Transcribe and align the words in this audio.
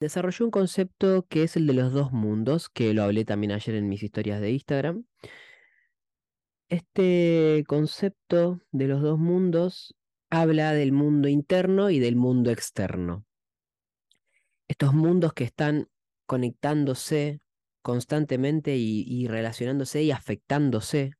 desarrolló 0.00 0.46
un 0.46 0.50
concepto 0.50 1.26
que 1.28 1.44
es 1.44 1.56
el 1.56 1.66
de 1.66 1.74
los 1.74 1.92
dos 1.92 2.10
mundos, 2.10 2.68
que 2.68 2.94
lo 2.94 3.02
hablé 3.02 3.24
también 3.24 3.52
ayer 3.52 3.74
en 3.74 3.88
mis 3.88 4.02
historias 4.02 4.40
de 4.40 4.50
Instagram. 4.50 5.04
Este 6.68 7.64
concepto 7.68 8.60
de 8.72 8.88
los 8.88 9.02
dos 9.02 9.18
mundos 9.18 9.94
habla 10.30 10.72
del 10.72 10.92
mundo 10.92 11.28
interno 11.28 11.90
y 11.90 11.98
del 11.98 12.16
mundo 12.16 12.50
externo. 12.50 13.26
Estos 14.68 14.94
mundos 14.94 15.32
que 15.34 15.44
están 15.44 15.88
conectándose 16.26 17.40
constantemente 17.82 18.76
y, 18.76 19.26
relacionándose 19.26 20.02
y 20.02 20.12
afectándose. 20.12 21.12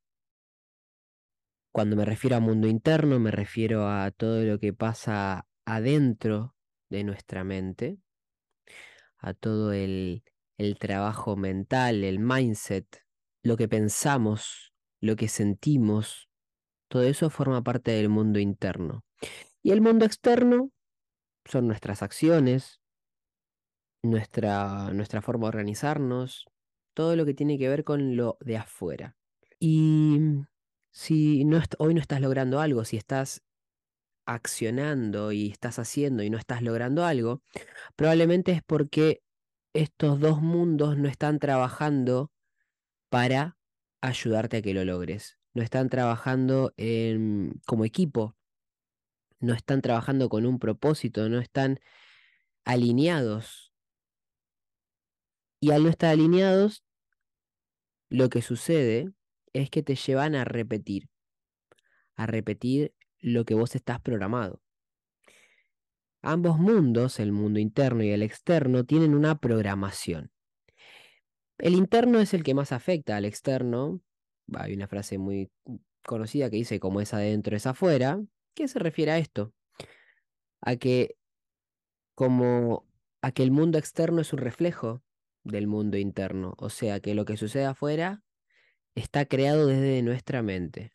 Cuando 1.73 1.97
me 1.97 2.05
refiero 2.05 2.37
a 2.37 2.41
mundo 2.41 2.69
interno, 2.69 3.19
me 3.19 3.31
refiero 3.31 3.89
a 3.89 4.11
todo 4.11 4.45
lo 4.45 4.59
que 4.59 4.73
pasa 4.73 5.47
adentro 5.65 6.55
de 6.91 7.05
nuestra 7.05 7.45
mente, 7.45 7.99
a 9.21 9.35
todo 9.35 9.73
el, 9.73 10.23
el 10.59 10.79
trabajo 10.79 11.37
mental, 11.37 12.05
el 12.05 12.19
mindset, 12.19 12.87
lo 13.43 13.57
que 13.57 13.69
pensamos, 13.69 14.73
lo 15.01 15.17
que 15.17 15.29
sentimos, 15.29 16.29
todo 16.89 17.03
eso 17.03 17.31
forma 17.31 17.63
parte 17.63 17.93
del 17.93 18.09
mundo 18.09 18.39
interno. 18.39 19.05
Y 19.63 19.71
el 19.71 19.81
mundo 19.81 20.05
externo 20.05 20.71
son 21.45 21.67
nuestras 21.67 22.03
acciones, 22.03 22.81
nuestra, 24.03 24.93
nuestra 24.93 25.23
forma 25.23 25.47
de 25.47 25.49
organizarnos, 25.49 26.47
todo 26.95 27.17
lo 27.17 27.25
que 27.25 27.35
tiene 27.35 27.59
que 27.59 27.69
ver 27.69 27.85
con 27.85 28.17
lo 28.17 28.37
de 28.41 28.57
afuera. 28.57 29.17
Y 29.59 30.19
si 30.91 31.45
no 31.45 31.61
hoy 31.79 31.95
no 31.95 32.01
estás 32.01 32.21
logrando 32.21 32.61
algo, 32.61 32.85
si 32.85 32.97
estás 32.97 33.43
accionando 34.35 35.33
y 35.33 35.49
estás 35.51 35.79
haciendo 35.79 36.23
y 36.23 36.31
no 36.31 36.39
estás 36.39 36.63
logrando 36.63 37.05
algo, 37.05 37.43
probablemente 37.97 38.53
es 38.53 38.63
porque 38.63 39.23
estos 39.73 40.21
dos 40.21 40.41
mundos 40.41 40.97
no 40.97 41.09
están 41.09 41.39
trabajando 41.39 42.33
para 43.09 43.59
ayudarte 44.01 44.59
a 44.59 44.63
que 44.63 44.75
lo 44.75 44.85
logres. 44.85 45.39
No 45.53 45.63
están 45.63 45.89
trabajando 45.89 46.73
como 47.67 47.85
equipo, 47.85 48.37
no 49.41 49.53
están 49.53 49.83
trabajando 49.83 50.29
con 50.29 50.47
un 50.47 50.61
propósito, 50.61 51.29
no 51.29 51.41
están 51.41 51.81
alineados. 52.65 53.73
Y 55.61 55.73
al 55.73 55.83
no 55.83 55.89
estar 55.89 56.11
alineados, 56.11 56.85
lo 58.11 58.29
que 58.29 58.43
sucede 58.43 59.13
es 59.53 59.71
que 59.71 59.83
te 59.83 59.97
llevan 59.97 60.37
a 60.37 60.45
repetir, 60.45 61.09
a 62.15 62.27
repetir 62.27 62.95
lo 63.21 63.45
que 63.45 63.55
vos 63.55 63.75
estás 63.75 64.01
programado. 64.01 64.61
Ambos 66.23 66.59
mundos, 66.59 67.19
el 67.19 67.33
mundo 67.33 67.61
interno 67.61 68.03
y 68.03 68.11
el 68.11 68.23
externo, 68.23 68.85
tienen 68.85 69.15
una 69.15 69.39
programación. 69.39 70.31
El 71.59 71.75
interno 71.75 72.21
es 72.21 72.35
el 72.35 72.43
que 72.43 72.55
más 72.55 72.73
afecta 72.73 73.17
al 73.17 73.25
externo. 73.25 74.01
Hay 74.55 74.75
una 74.75 74.89
frase 74.89 75.19
muy 75.19 75.51
conocida 76.05 76.51
que 76.51 76.57
dice 76.57 76.81
como 76.81 77.01
es 77.01 77.15
adentro 77.15 77.57
es 77.57 77.67
afuera. 77.67 78.21
¿Qué 78.55 78.69
se 78.69 78.79
refiere 78.79 79.13
a 79.13 79.19
esto? 79.19 79.53
A 80.61 80.77
que 80.77 81.17
como 82.15 82.87
a 83.23 83.33
que 83.33 83.43
el 83.43 83.51
mundo 83.51 83.79
externo 83.79 84.21
es 84.21 84.33
un 84.33 84.41
reflejo 84.41 85.03
del 85.45 85.67
mundo 85.67 85.97
interno, 85.97 86.55
o 86.59 86.71
sea 86.71 87.01
que 87.01 87.15
lo 87.15 87.25
que 87.25 87.37
sucede 87.37 87.65
afuera 87.65 88.23
está 88.95 89.25
creado 89.27 89.67
desde 89.67 90.03
nuestra 90.03 90.43
mente. 90.43 90.93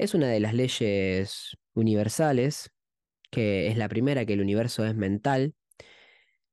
Es 0.00 0.14
una 0.14 0.28
de 0.28 0.40
las 0.40 0.54
leyes 0.54 1.58
universales, 1.74 2.70
que 3.30 3.68
es 3.68 3.76
la 3.76 3.86
primera, 3.86 4.24
que 4.24 4.32
el 4.32 4.40
universo 4.40 4.86
es 4.86 4.94
mental. 4.94 5.54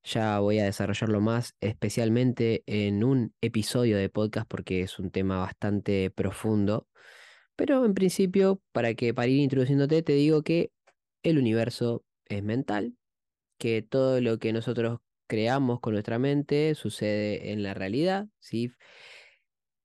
Ya 0.03 0.39
voy 0.39 0.59
a 0.59 0.65
desarrollarlo 0.65 1.21
más, 1.21 1.55
especialmente 1.61 2.63
en 2.65 3.05
un 3.05 3.33
episodio 3.39 3.95
de 3.95 4.09
podcast, 4.09 4.49
porque 4.49 4.81
es 4.81 4.99
un 4.99 5.11
tema 5.11 5.37
bastante 5.39 6.11
profundo. 6.11 6.89
Pero 7.55 7.85
en 7.85 7.93
principio, 7.93 8.61
para 8.73 8.95
que 8.95 9.13
para 9.13 9.29
ir 9.29 9.39
introduciéndote, 9.39 10.03
te 10.03 10.11
digo 10.11 10.43
que 10.43 10.73
el 11.23 11.37
universo 11.37 12.03
es 12.25 12.43
mental, 12.43 12.97
que 13.57 13.81
todo 13.81 14.19
lo 14.19 14.39
que 14.39 14.51
nosotros 14.51 14.99
creamos 15.25 15.79
con 15.79 15.93
nuestra 15.93 16.19
mente 16.19 16.75
sucede 16.75 17.53
en 17.53 17.63
la 17.63 17.73
realidad, 17.73 18.27
¿sí? 18.39 18.73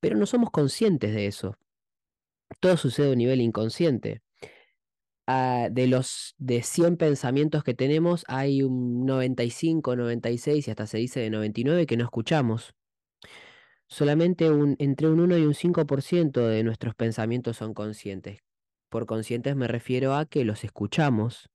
Pero 0.01 0.17
no 0.17 0.27
somos 0.27 0.51
conscientes 0.51 1.15
de 1.15 1.27
eso. 1.29 1.57
Todo 2.61 2.77
sucede 2.77 3.09
a 3.09 3.13
un 3.13 3.19
nivel 3.19 3.41
inconsciente. 3.41 4.23
Ah, 5.27 5.69
de 5.71 5.87
los 5.87 6.35
de 6.39 6.63
100 6.63 6.97
pensamientos 6.97 7.63
que 7.65 7.75
tenemos, 7.75 8.25
hay 8.29 8.63
un 8.63 9.07
95, 9.07 9.97
96 9.97 10.67
y 10.67 10.71
hasta 10.71 10.87
se 10.87 10.99
dice 10.99 11.21
de 11.21 11.31
99 11.31 11.87
que 11.87 11.97
no 11.97 12.05
escuchamos. 12.05 12.75
Solamente 13.87 14.51
un, 14.51 14.77
entre 14.79 15.09
un 15.09 15.21
1 15.21 15.39
y 15.39 15.45
un 15.45 15.55
5% 15.55 16.47
de 16.47 16.63
nuestros 16.65 16.95
pensamientos 16.95 17.59
son 17.59 17.75
conscientes. 17.75 18.41
Por 18.89 19.07
conscientes 19.07 19.55
me 19.57 19.69
refiero 19.69 20.15
a 20.15 20.27
que 20.27 20.45
los 20.45 20.65
escuchamos, 20.65 21.51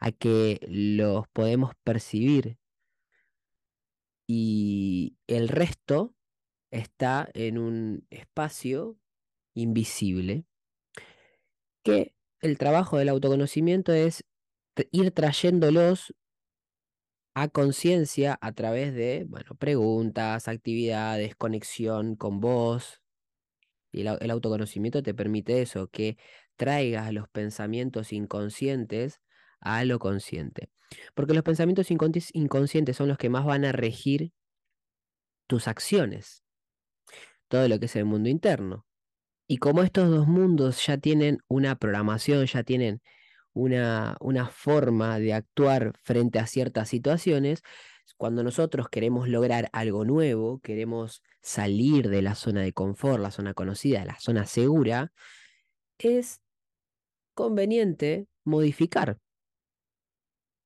a 0.00 0.12
que 0.12 0.60
los 0.68 1.26
podemos 1.28 1.72
percibir, 1.84 2.56
y 4.26 5.16
el 5.26 5.48
resto 5.48 6.14
está 6.70 7.28
en 7.34 7.58
un 7.58 8.06
espacio 8.10 8.96
invisible 9.54 10.44
que 11.82 12.14
el 12.40 12.58
trabajo 12.58 12.98
del 12.98 13.08
autoconocimiento 13.08 13.92
es 13.92 14.24
ir 14.90 15.10
trayéndolos 15.12 16.14
a 17.34 17.48
conciencia 17.48 18.38
a 18.40 18.52
través 18.52 18.94
de, 18.94 19.24
bueno, 19.28 19.54
preguntas, 19.54 20.48
actividades, 20.48 21.34
conexión 21.36 22.16
con 22.16 22.40
vos. 22.40 23.00
Y 23.90 24.02
el, 24.02 24.30
autoconocimiento 24.30 25.02
te 25.02 25.14
permite 25.14 25.62
eso, 25.62 25.88
que 25.88 26.16
traigas 26.56 27.12
los 27.12 27.28
pensamientos 27.28 28.12
inconscientes 28.12 29.20
a 29.60 29.84
lo 29.84 29.98
consciente. 29.98 30.70
Porque 31.14 31.34
los 31.34 31.42
pensamientos 31.42 31.90
inconscientes 31.90 32.96
son 32.96 33.08
los 33.08 33.18
que 33.18 33.30
más 33.30 33.44
van 33.44 33.64
a 33.64 33.72
regir 33.72 34.32
tus 35.46 35.68
acciones, 35.68 36.44
todo 37.48 37.68
lo 37.68 37.78
que 37.78 37.86
es 37.86 37.96
el 37.96 38.04
mundo 38.04 38.28
interno. 38.28 38.86
Y 39.46 39.58
como 39.58 39.82
estos 39.82 40.10
dos 40.10 40.26
mundos 40.26 40.84
ya 40.86 40.98
tienen 40.98 41.38
una 41.48 41.76
programación, 41.76 42.46
ya 42.46 42.62
tienen 42.62 43.02
una, 43.52 44.16
una 44.20 44.48
forma 44.48 45.18
de 45.18 45.34
actuar 45.34 45.92
frente 46.02 46.38
a 46.38 46.46
ciertas 46.46 46.88
situaciones, 46.88 47.62
cuando 48.16 48.42
nosotros 48.44 48.88
queremos 48.88 49.28
lograr 49.28 49.68
algo 49.72 50.04
nuevo, 50.04 50.60
queremos 50.60 51.22
salir 51.40 52.08
de 52.08 52.22
la 52.22 52.34
zona 52.34 52.62
de 52.62 52.72
confort, 52.72 53.20
la 53.20 53.30
zona 53.30 53.52
conocida, 53.52 54.04
la 54.04 54.18
zona 54.20 54.46
segura, 54.46 55.12
es 55.98 56.40
conveniente 57.34 58.26
modificar 58.44 59.18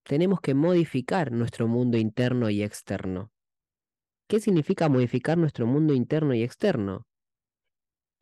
tenemos 0.06 0.40
que 0.40 0.54
modificar 0.54 1.32
nuestro 1.32 1.66
mundo 1.66 1.98
interno 1.98 2.48
y 2.48 2.62
externo. 2.62 3.32
¿Qué 4.28 4.40
significa 4.40 4.88
modificar 4.88 5.36
nuestro 5.36 5.66
mundo 5.66 5.94
interno 5.94 6.32
y 6.34 6.42
externo? 6.42 7.06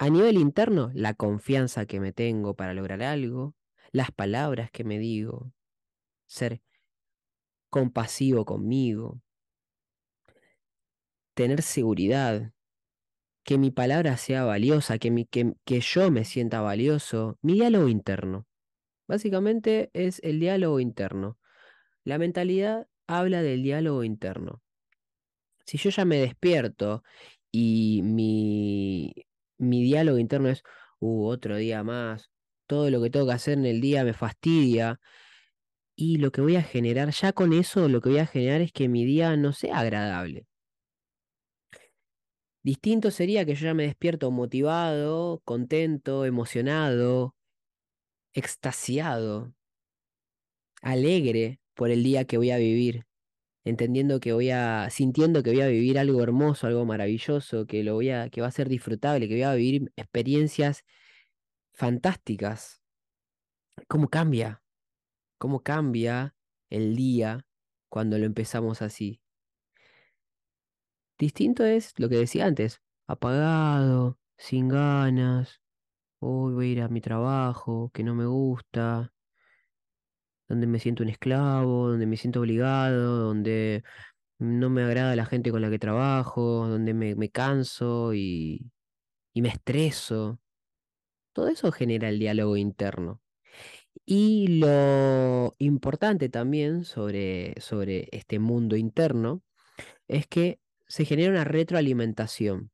A 0.04 0.10
nivel 0.10 0.36
interno, 0.36 0.90
la 0.92 1.14
confianza 1.14 1.86
que 1.86 1.98
me 1.98 2.12
tengo 2.12 2.54
para 2.54 2.74
lograr 2.74 3.02
algo, 3.02 3.54
las 3.90 4.10
palabras 4.10 4.70
que 4.70 4.84
me 4.84 4.98
digo, 4.98 5.54
ser 6.26 6.60
compasivo 7.70 8.44
conmigo, 8.44 9.22
tener 11.32 11.62
seguridad, 11.62 12.52
que 13.44 13.56
mi 13.56 13.70
palabra 13.70 14.18
sea 14.18 14.44
valiosa, 14.44 14.98
que, 14.98 15.26
que 15.64 15.80
yo 15.80 16.10
me 16.10 16.26
sienta 16.26 16.60
valioso, 16.60 17.38
mi 17.40 17.54
diálogo 17.54 17.88
interno. 17.88 18.46
Básicamente 19.08 19.88
es 19.94 20.20
el 20.22 20.38
diálogo 20.38 20.80
interno. 20.80 21.38
La 22.04 22.18
mentalidad 22.18 22.88
habla 23.06 23.40
del 23.40 23.62
diálogo 23.62 24.04
interno. 24.04 24.60
Si 25.64 25.78
yo 25.78 25.88
ya 25.88 26.04
me 26.04 26.18
despierto 26.18 27.02
y 27.50 28.02
mi, 28.04 29.14
mi 29.64 29.82
diálogo 29.82 30.18
interno 30.18 30.48
es, 30.48 30.62
uh, 31.00 31.26
otro 31.26 31.56
día 31.56 31.82
más, 31.82 32.30
todo 32.66 32.90
lo 32.90 33.02
que 33.02 33.10
tengo 33.10 33.26
que 33.26 33.32
hacer 33.32 33.58
en 33.58 33.66
el 33.66 33.80
día 33.80 34.04
me 34.04 34.14
fastidia, 34.14 35.00
y 35.96 36.16
lo 36.18 36.32
que 36.32 36.40
voy 36.40 36.56
a 36.56 36.62
generar, 36.62 37.10
ya 37.10 37.32
con 37.32 37.52
eso 37.52 37.88
lo 37.88 38.00
que 38.00 38.08
voy 38.10 38.18
a 38.18 38.26
generar 38.26 38.60
es 38.60 38.72
que 38.72 38.88
mi 38.88 39.04
día 39.04 39.36
no 39.36 39.52
sea 39.52 39.78
agradable. 39.78 40.46
Distinto 42.62 43.10
sería 43.10 43.44
que 43.44 43.54
yo 43.54 43.66
ya 43.66 43.74
me 43.74 43.84
despierto 43.84 44.30
motivado, 44.30 45.40
contento, 45.44 46.24
emocionado, 46.24 47.36
extasiado, 48.32 49.52
alegre, 50.80 51.60
por 51.74 51.90
el 51.90 52.02
día 52.02 52.24
que 52.24 52.38
voy 52.38 52.50
a 52.50 52.56
vivir, 52.56 53.04
entendiendo 53.64 54.20
que 54.20 54.32
voy 54.32 54.50
a, 54.50 54.88
sintiendo 54.90 55.42
que 55.42 55.50
voy 55.50 55.62
a 55.62 55.68
vivir 55.68 55.98
algo 55.98 56.22
hermoso, 56.22 56.66
algo 56.66 56.84
maravilloso, 56.84 57.66
que 57.66 57.82
lo 57.82 57.94
voy 57.94 58.10
a, 58.10 58.28
que 58.28 58.40
va 58.40 58.48
a 58.48 58.52
ser 58.52 58.68
disfrutable, 58.68 59.28
que 59.28 59.34
voy 59.34 59.42
a 59.42 59.54
vivir 59.54 59.92
experiencias 59.96 60.84
fantásticas. 61.72 62.82
¿Cómo 63.88 64.08
cambia? 64.08 64.62
¿Cómo 65.38 65.62
cambia 65.62 66.34
el 66.70 66.96
día 66.96 67.46
cuando 67.88 68.18
lo 68.18 68.26
empezamos 68.26 68.82
así? 68.82 69.20
Distinto 71.18 71.64
es 71.64 71.94
lo 71.98 72.08
que 72.08 72.16
decía 72.16 72.46
antes, 72.46 72.82
apagado, 73.06 74.18
sin 74.36 74.68
ganas, 74.68 75.62
hoy 76.18 76.54
voy 76.54 76.66
a 76.66 76.72
ir 76.72 76.82
a 76.82 76.88
mi 76.88 77.00
trabajo, 77.00 77.90
que 77.94 78.02
no 78.04 78.14
me 78.14 78.26
gusta, 78.26 79.13
donde 80.48 80.66
me 80.66 80.78
siento 80.78 81.02
un 81.02 81.08
esclavo, 81.08 81.88
donde 81.90 82.06
me 82.06 82.16
siento 82.16 82.40
obligado, 82.40 83.18
donde 83.18 83.82
no 84.38 84.70
me 84.70 84.82
agrada 84.82 85.16
la 85.16 85.26
gente 85.26 85.50
con 85.50 85.62
la 85.62 85.70
que 85.70 85.78
trabajo, 85.78 86.68
donde 86.68 86.94
me, 86.94 87.14
me 87.14 87.30
canso 87.30 88.14
y, 88.14 88.70
y 89.34 89.42
me 89.42 89.48
estreso. 89.50 90.40
Todo 91.32 91.48
eso 91.48 91.72
genera 91.72 92.08
el 92.08 92.18
diálogo 92.18 92.56
interno. 92.56 93.20
Y 94.06 94.58
lo 94.60 95.54
importante 95.58 96.28
también 96.28 96.84
sobre, 96.84 97.54
sobre 97.60 98.08
este 98.12 98.38
mundo 98.38 98.76
interno 98.76 99.42
es 100.08 100.26
que 100.26 100.60
se 100.86 101.04
genera 101.04 101.30
una 101.30 101.44
retroalimentación. 101.44 102.70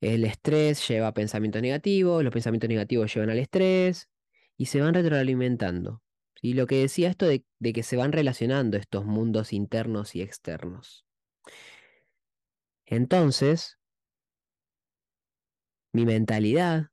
El 0.00 0.24
estrés 0.24 0.86
lleva 0.86 1.08
a 1.08 1.14
pensamientos 1.14 1.62
negativos, 1.62 2.22
los 2.22 2.32
pensamientos 2.32 2.68
negativos 2.68 3.12
llevan 3.14 3.30
al 3.30 3.38
estrés 3.38 4.08
y 4.56 4.66
se 4.66 4.80
van 4.80 4.94
retroalimentando. 4.94 6.02
Y 6.40 6.54
lo 6.54 6.66
que 6.66 6.80
decía 6.80 7.08
esto 7.08 7.26
de, 7.26 7.44
que 7.72 7.82
se 7.82 7.96
van 7.96 8.12
relacionando 8.12 8.76
estos 8.76 9.04
mundos 9.06 9.52
internos 9.52 10.14
y 10.14 10.20
externos. 10.20 11.06
Entonces, 12.84 13.78
mi 15.92 16.04
mentalidad 16.04 16.88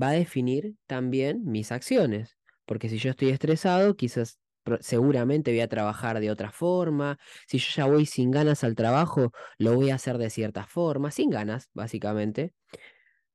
va 0.00 0.08
a 0.08 0.12
definir 0.12 0.76
también 0.86 1.44
mis 1.44 1.70
acciones. 1.70 2.38
Porque 2.64 2.88
si 2.88 2.98
yo 2.98 3.10
estoy 3.10 3.28
estresado, 3.28 3.94
quizás 3.94 4.38
seguramente 4.80 5.50
voy 5.50 5.60
a 5.60 5.68
trabajar 5.68 6.18
de 6.20 6.30
otra 6.30 6.50
forma. 6.50 7.18
Si 7.46 7.58
yo 7.58 7.68
ya 7.74 7.84
voy 7.86 8.06
sin 8.06 8.30
ganas 8.30 8.64
al 8.64 8.74
trabajo, 8.74 9.32
lo 9.58 9.74
voy 9.74 9.90
a 9.90 9.96
hacer 9.96 10.18
de 10.18 10.30
cierta 10.30 10.66
forma, 10.66 11.10
sin 11.10 11.30
ganas, 11.30 11.68
básicamente. 11.74 12.54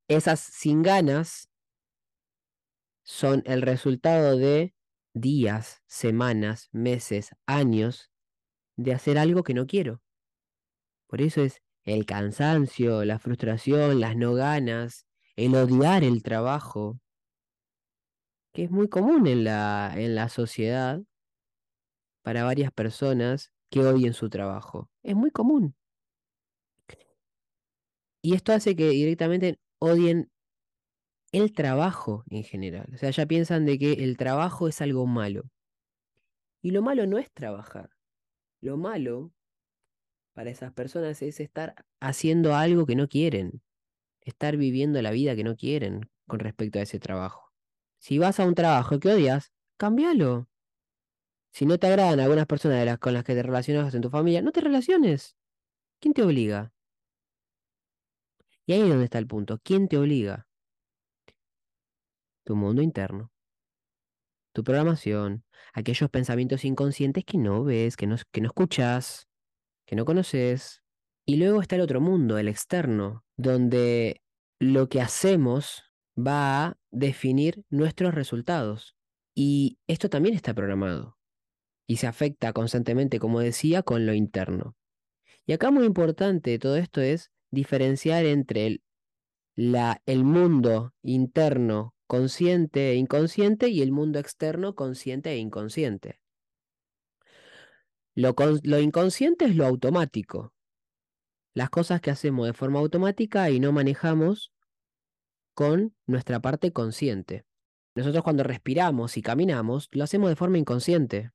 Esas 0.07 0.39
sin 0.39 0.81
ganas 0.81 1.50
son 3.03 3.43
el 3.45 3.61
resultado 3.61 4.37
de 4.37 4.73
días, 5.13 5.81
semanas, 5.87 6.69
meses, 6.71 7.31
años 7.45 8.11
de 8.77 8.93
hacer 8.93 9.17
algo 9.17 9.43
que 9.43 9.53
no 9.53 9.67
quiero. 9.67 10.01
Por 11.07 11.21
eso 11.21 11.41
es 11.41 11.61
el 11.83 12.05
cansancio, 12.05 13.03
la 13.05 13.19
frustración, 13.19 13.99
las 13.99 14.15
no 14.15 14.33
ganas, 14.33 15.05
el 15.35 15.55
odiar 15.55 16.03
el 16.03 16.23
trabajo, 16.23 16.99
que 18.53 18.63
es 18.65 18.71
muy 18.71 18.89
común 18.89 19.27
en 19.27 19.43
la, 19.43 19.93
en 19.95 20.15
la 20.15 20.29
sociedad 20.29 21.01
para 22.21 22.43
varias 22.43 22.71
personas 22.71 23.51
que 23.69 23.79
odien 23.79 24.13
su 24.13 24.29
trabajo. 24.29 24.89
Es 25.03 25.15
muy 25.15 25.31
común. 25.31 25.75
Y 28.21 28.35
esto 28.35 28.53
hace 28.53 28.75
que 28.75 28.89
directamente 28.89 29.59
odien 29.79 30.29
el 31.31 31.53
trabajo 31.53 32.23
en 32.29 32.43
general. 32.43 32.89
O 32.93 32.97
sea, 32.97 33.09
ya 33.11 33.25
piensan 33.25 33.65
de 33.65 33.79
que 33.79 33.93
el 33.93 34.17
trabajo 34.17 34.67
es 34.67 34.81
algo 34.81 35.05
malo. 35.07 35.49
Y 36.61 36.71
lo 36.71 36.81
malo 36.81 37.07
no 37.07 37.17
es 37.17 37.31
trabajar. 37.31 37.89
Lo 38.59 38.77
malo 38.77 39.31
para 40.33 40.49
esas 40.49 40.71
personas 40.73 41.21
es 41.21 41.39
estar 41.39 41.75
haciendo 41.99 42.55
algo 42.55 42.85
que 42.85 42.95
no 42.95 43.07
quieren, 43.07 43.61
estar 44.21 44.57
viviendo 44.57 45.01
la 45.01 45.11
vida 45.11 45.35
que 45.35 45.43
no 45.43 45.55
quieren 45.55 46.09
con 46.27 46.39
respecto 46.39 46.79
a 46.79 46.83
ese 46.83 46.99
trabajo. 46.99 47.51
Si 47.97 48.17
vas 48.17 48.39
a 48.39 48.45
un 48.45 48.55
trabajo 48.55 48.99
que 48.99 49.09
odias, 49.09 49.51
cámbialo. 49.77 50.47
Si 51.53 51.65
no 51.65 51.77
te 51.77 51.87
agradan 51.87 52.19
algunas 52.19 52.45
personas 52.45 52.79
de 52.79 52.85
las 52.85 52.99
con 52.99 53.13
las 53.13 53.23
que 53.23 53.35
te 53.35 53.43
relacionas 53.43 53.93
en 53.93 54.01
tu 54.01 54.09
familia, 54.09 54.41
no 54.41 54.51
te 54.51 54.61
relaciones. 54.61 55.35
¿Quién 55.99 56.13
te 56.13 56.23
obliga? 56.23 56.73
Y 58.65 58.73
ahí 58.73 58.81
es 58.81 58.89
donde 58.89 59.05
está 59.05 59.19
el 59.19 59.27
punto. 59.27 59.59
¿Quién 59.63 59.87
te 59.87 59.97
obliga? 59.97 60.47
Tu 62.51 62.57
mundo 62.57 62.81
interno, 62.81 63.31
tu 64.51 64.65
programación, 64.65 65.45
aquellos 65.71 66.09
pensamientos 66.09 66.65
inconscientes 66.65 67.23
que 67.23 67.37
no 67.37 67.63
ves, 67.63 67.95
que 67.95 68.07
no, 68.07 68.17
que 68.29 68.41
no 68.41 68.47
escuchas, 68.47 69.29
que 69.85 69.95
no 69.95 70.03
conoces. 70.03 70.83
Y 71.25 71.37
luego 71.37 71.61
está 71.61 71.75
el 71.75 71.81
otro 71.81 72.01
mundo, 72.01 72.37
el 72.37 72.49
externo, 72.49 73.23
donde 73.37 74.21
lo 74.59 74.89
que 74.89 74.99
hacemos 74.99 75.93
va 76.19 76.65
a 76.65 76.77
definir 76.89 77.63
nuestros 77.69 78.13
resultados. 78.13 78.97
Y 79.33 79.79
esto 79.87 80.09
también 80.09 80.35
está 80.35 80.53
programado. 80.53 81.17
Y 81.87 81.95
se 81.95 82.07
afecta 82.07 82.51
constantemente, 82.51 83.17
como 83.17 83.39
decía, 83.39 83.81
con 83.81 84.05
lo 84.05 84.13
interno. 84.13 84.75
Y 85.45 85.53
acá 85.53 85.71
muy 85.71 85.85
importante 85.85 86.49
de 86.49 86.59
todo 86.59 86.75
esto 86.75 86.99
es 86.99 87.31
diferenciar 87.49 88.25
entre 88.25 88.67
el, 88.67 88.83
la, 89.55 90.01
el 90.05 90.25
mundo 90.25 90.93
interno 91.01 91.95
consciente 92.11 92.91
e 92.91 92.95
inconsciente 92.95 93.69
y 93.69 93.81
el 93.81 93.93
mundo 93.93 94.19
externo 94.19 94.75
consciente 94.75 95.31
e 95.31 95.37
inconsciente. 95.37 96.19
Lo, 98.15 98.35
lo 98.63 98.79
inconsciente 98.81 99.45
es 99.45 99.55
lo 99.55 99.65
automático, 99.65 100.53
las 101.53 101.69
cosas 101.69 102.01
que 102.01 102.11
hacemos 102.11 102.47
de 102.47 102.51
forma 102.51 102.79
automática 102.79 103.49
y 103.49 103.61
no 103.61 103.71
manejamos 103.71 104.51
con 105.53 105.95
nuestra 106.05 106.41
parte 106.41 106.73
consciente. 106.73 107.45
Nosotros 107.95 108.25
cuando 108.25 108.43
respiramos 108.43 109.15
y 109.15 109.21
caminamos, 109.21 109.87
lo 109.91 110.03
hacemos 110.03 110.27
de 110.27 110.35
forma 110.35 110.57
inconsciente, 110.57 111.31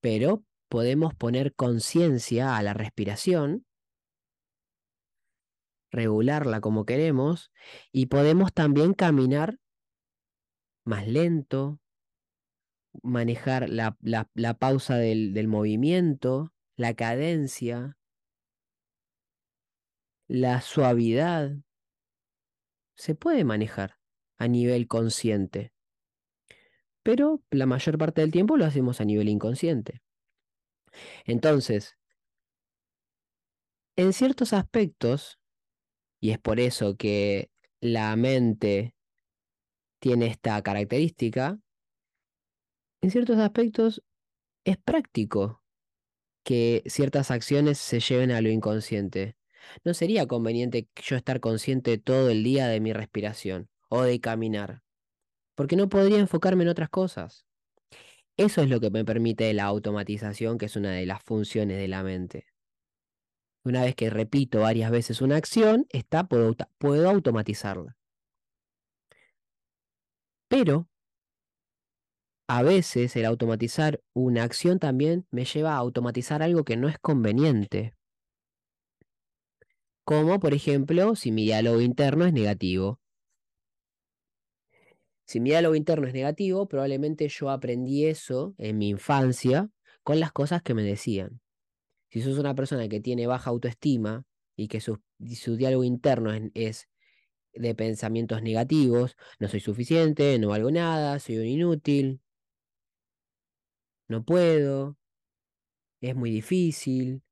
pero 0.00 0.42
podemos 0.70 1.14
poner 1.14 1.54
conciencia 1.54 2.56
a 2.56 2.62
la 2.62 2.72
respiración, 2.72 3.66
regularla 5.90 6.62
como 6.62 6.86
queremos, 6.86 7.52
y 7.92 8.06
podemos 8.06 8.54
también 8.54 8.94
caminar 8.94 9.58
más 10.86 11.06
lento, 11.06 11.80
manejar 13.02 13.68
la, 13.68 13.96
la- 14.02 14.54
pausa 14.58 14.96
del, 14.96 15.32
del 15.34 15.48
movimiento, 15.48 16.52
la 16.76 16.94
cadencia, 16.94 17.96
la 20.28 20.60
suavidad. 20.60 21.56
Se 22.96 23.14
puede 23.14 23.44
manejar 23.44 23.96
a 24.38 24.48
nivel 24.48 24.88
consciente, 24.88 25.72
pero 27.02 27.42
la 27.50 27.64
mayor 27.66 27.96
parte 27.98 28.20
del 28.20 28.32
tiempo 28.32 28.56
lo 28.58 28.64
hacemos 28.66 29.00
a 29.00 29.04
nivel 29.04 29.28
inconsciente. 29.28 30.02
Entonces, 31.26 31.96
en 33.96 34.12
ciertos 34.12 34.52
aspectos, 34.52 35.38
y 36.20 36.32
es 36.32 36.40
por 36.40 36.60
eso 36.60 36.96
que 36.96 37.50
la 37.80 38.16
mente 38.16 38.95
tiene 39.98 40.26
esta 40.26 40.62
característica, 40.62 41.58
en 43.02 43.10
ciertos 43.10 43.38
aspectos 43.38 44.02
es 44.64 44.78
práctico 44.78 45.62
que 46.42 46.82
ciertas 46.86 47.30
acciones 47.30 47.78
se 47.78 48.00
lleven 48.00 48.30
a 48.30 48.40
lo 48.40 48.48
inconsciente. 48.48 49.36
No 49.84 49.94
sería 49.94 50.26
conveniente 50.26 50.88
yo 51.02 51.16
estar 51.16 51.40
consciente 51.40 51.98
todo 51.98 52.30
el 52.30 52.42
día 52.44 52.68
de 52.68 52.80
mi 52.80 52.92
respiración 52.92 53.68
o 53.88 54.02
de 54.02 54.20
caminar, 54.20 54.82
porque 55.54 55.76
no 55.76 55.88
podría 55.88 56.18
enfocarme 56.18 56.62
en 56.62 56.68
otras 56.68 56.88
cosas. 56.88 57.46
Eso 58.36 58.62
es 58.62 58.68
lo 58.68 58.80
que 58.80 58.90
me 58.90 59.04
permite 59.04 59.52
la 59.54 59.64
automatización, 59.64 60.58
que 60.58 60.66
es 60.66 60.76
una 60.76 60.92
de 60.92 61.06
las 61.06 61.22
funciones 61.22 61.78
de 61.78 61.88
la 61.88 62.02
mente. 62.02 62.46
Una 63.64 63.82
vez 63.82 63.94
que 63.94 64.10
repito 64.10 64.60
varias 64.60 64.90
veces 64.90 65.20
una 65.20 65.36
acción, 65.36 65.86
esta 65.90 66.28
puedo, 66.28 66.54
puedo 66.78 67.10
automatizarla. 67.10 67.95
Pero 70.48 70.88
a 72.48 72.62
veces 72.62 73.16
el 73.16 73.24
automatizar 73.24 74.00
una 74.14 74.44
acción 74.44 74.78
también 74.78 75.26
me 75.30 75.44
lleva 75.44 75.72
a 75.72 75.78
automatizar 75.78 76.42
algo 76.42 76.64
que 76.64 76.76
no 76.76 76.88
es 76.88 76.98
conveniente. 76.98 77.94
Como 80.04 80.38
por 80.38 80.54
ejemplo, 80.54 81.16
si 81.16 81.32
mi 81.32 81.42
diálogo 81.44 81.80
interno 81.80 82.24
es 82.24 82.32
negativo. 82.32 83.00
Si 85.26 85.40
mi 85.40 85.50
diálogo 85.50 85.74
interno 85.74 86.06
es 86.06 86.14
negativo, 86.14 86.68
probablemente 86.68 87.28
yo 87.28 87.50
aprendí 87.50 88.04
eso 88.04 88.54
en 88.58 88.78
mi 88.78 88.90
infancia 88.90 89.68
con 90.04 90.20
las 90.20 90.30
cosas 90.30 90.62
que 90.62 90.74
me 90.74 90.84
decían. 90.84 91.40
Si 92.10 92.22
sos 92.22 92.38
una 92.38 92.54
persona 92.54 92.88
que 92.88 93.00
tiene 93.00 93.26
baja 93.26 93.50
autoestima 93.50 94.24
y 94.56 94.68
que 94.68 94.80
su, 94.80 95.02
su 95.34 95.56
diálogo 95.56 95.82
interno 95.82 96.32
es, 96.32 96.52
es 96.54 96.88
de 97.56 97.74
pensamientos 97.74 98.42
negativos, 98.42 99.16
no 99.38 99.48
soy 99.48 99.60
suficiente, 99.60 100.38
no 100.38 100.48
valgo 100.48 100.70
nada, 100.70 101.18
soy 101.18 101.38
un 101.38 101.46
inútil, 101.46 102.20
no 104.08 104.24
puedo, 104.24 104.96
es 106.00 106.14
muy 106.14 106.30
difícil. 106.30 107.22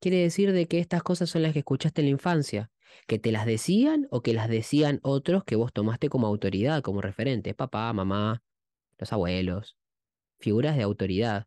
Quiere 0.00 0.18
decir 0.18 0.52
de 0.52 0.66
que 0.66 0.78
estas 0.78 1.02
cosas 1.02 1.30
son 1.30 1.42
las 1.42 1.52
que 1.52 1.60
escuchaste 1.60 2.00
en 2.02 2.06
la 2.06 2.12
infancia, 2.12 2.70
que 3.06 3.18
te 3.18 3.32
las 3.32 3.46
decían 3.46 4.06
o 4.10 4.22
que 4.22 4.34
las 4.34 4.48
decían 4.48 5.00
otros 5.02 5.44
que 5.44 5.56
vos 5.56 5.72
tomaste 5.72 6.08
como 6.08 6.26
autoridad, 6.26 6.82
como 6.82 7.00
referente, 7.00 7.54
papá, 7.54 7.92
mamá, 7.92 8.42
los 8.98 9.12
abuelos, 9.12 9.76
figuras 10.38 10.76
de 10.76 10.82
autoridad. 10.82 11.46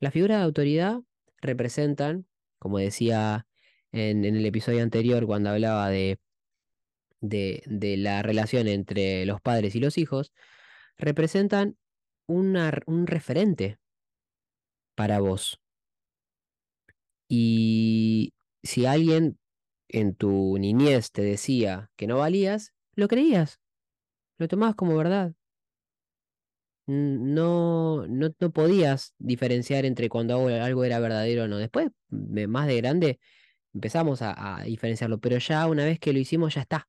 La 0.00 0.10
figura 0.10 0.38
de 0.38 0.44
autoridad 0.44 1.00
representan, 1.40 2.26
como 2.58 2.78
decía 2.78 3.46
en, 3.92 4.24
en 4.24 4.36
el 4.36 4.46
episodio 4.46 4.82
anterior 4.82 5.26
cuando 5.26 5.50
hablaba 5.50 5.88
de, 5.90 6.18
de, 7.22 7.62
de 7.66 7.96
la 7.96 8.22
relación 8.22 8.68
entre 8.68 9.26
los 9.26 9.40
padres 9.40 9.74
y 9.76 9.80
los 9.80 9.98
hijos, 9.98 10.32
representan 10.98 11.78
un 12.26 13.06
referente 13.06 13.78
para 14.94 15.20
vos. 15.20 15.58
Y 17.28 18.34
si 18.62 18.86
alguien 18.86 19.38
en 19.88 20.14
tu 20.14 20.58
niñez 20.58 21.10
te 21.12 21.22
decía 21.22 21.90
que 21.96 22.06
no 22.06 22.18
valías, 22.18 22.74
lo 22.94 23.08
creías, 23.08 23.60
lo 24.38 24.48
tomabas 24.48 24.76
como 24.76 24.96
verdad. 24.96 25.34
No, 26.86 28.06
no, 28.08 28.34
no 28.40 28.50
podías 28.52 29.14
diferenciar 29.18 29.84
entre 29.86 30.08
cuando 30.08 30.48
algo, 30.48 30.84
era 30.84 30.98
verdadero 31.00 31.44
o 31.44 31.48
no. 31.48 31.58
Después, 31.58 31.88
de- 32.08 32.48
más 32.48 32.66
de 32.66 32.76
grande, 32.78 33.20
empezamos 33.74 34.22
a 34.22 34.62
diferenciarlo, 34.66 35.20
pero 35.20 35.38
ya 35.38 35.66
una 35.68 35.84
vez 35.86 36.00
que 36.00 36.12
lo 36.14 36.20
hicimos, 36.20 36.54
ya 36.56 36.62
está. 36.62 36.88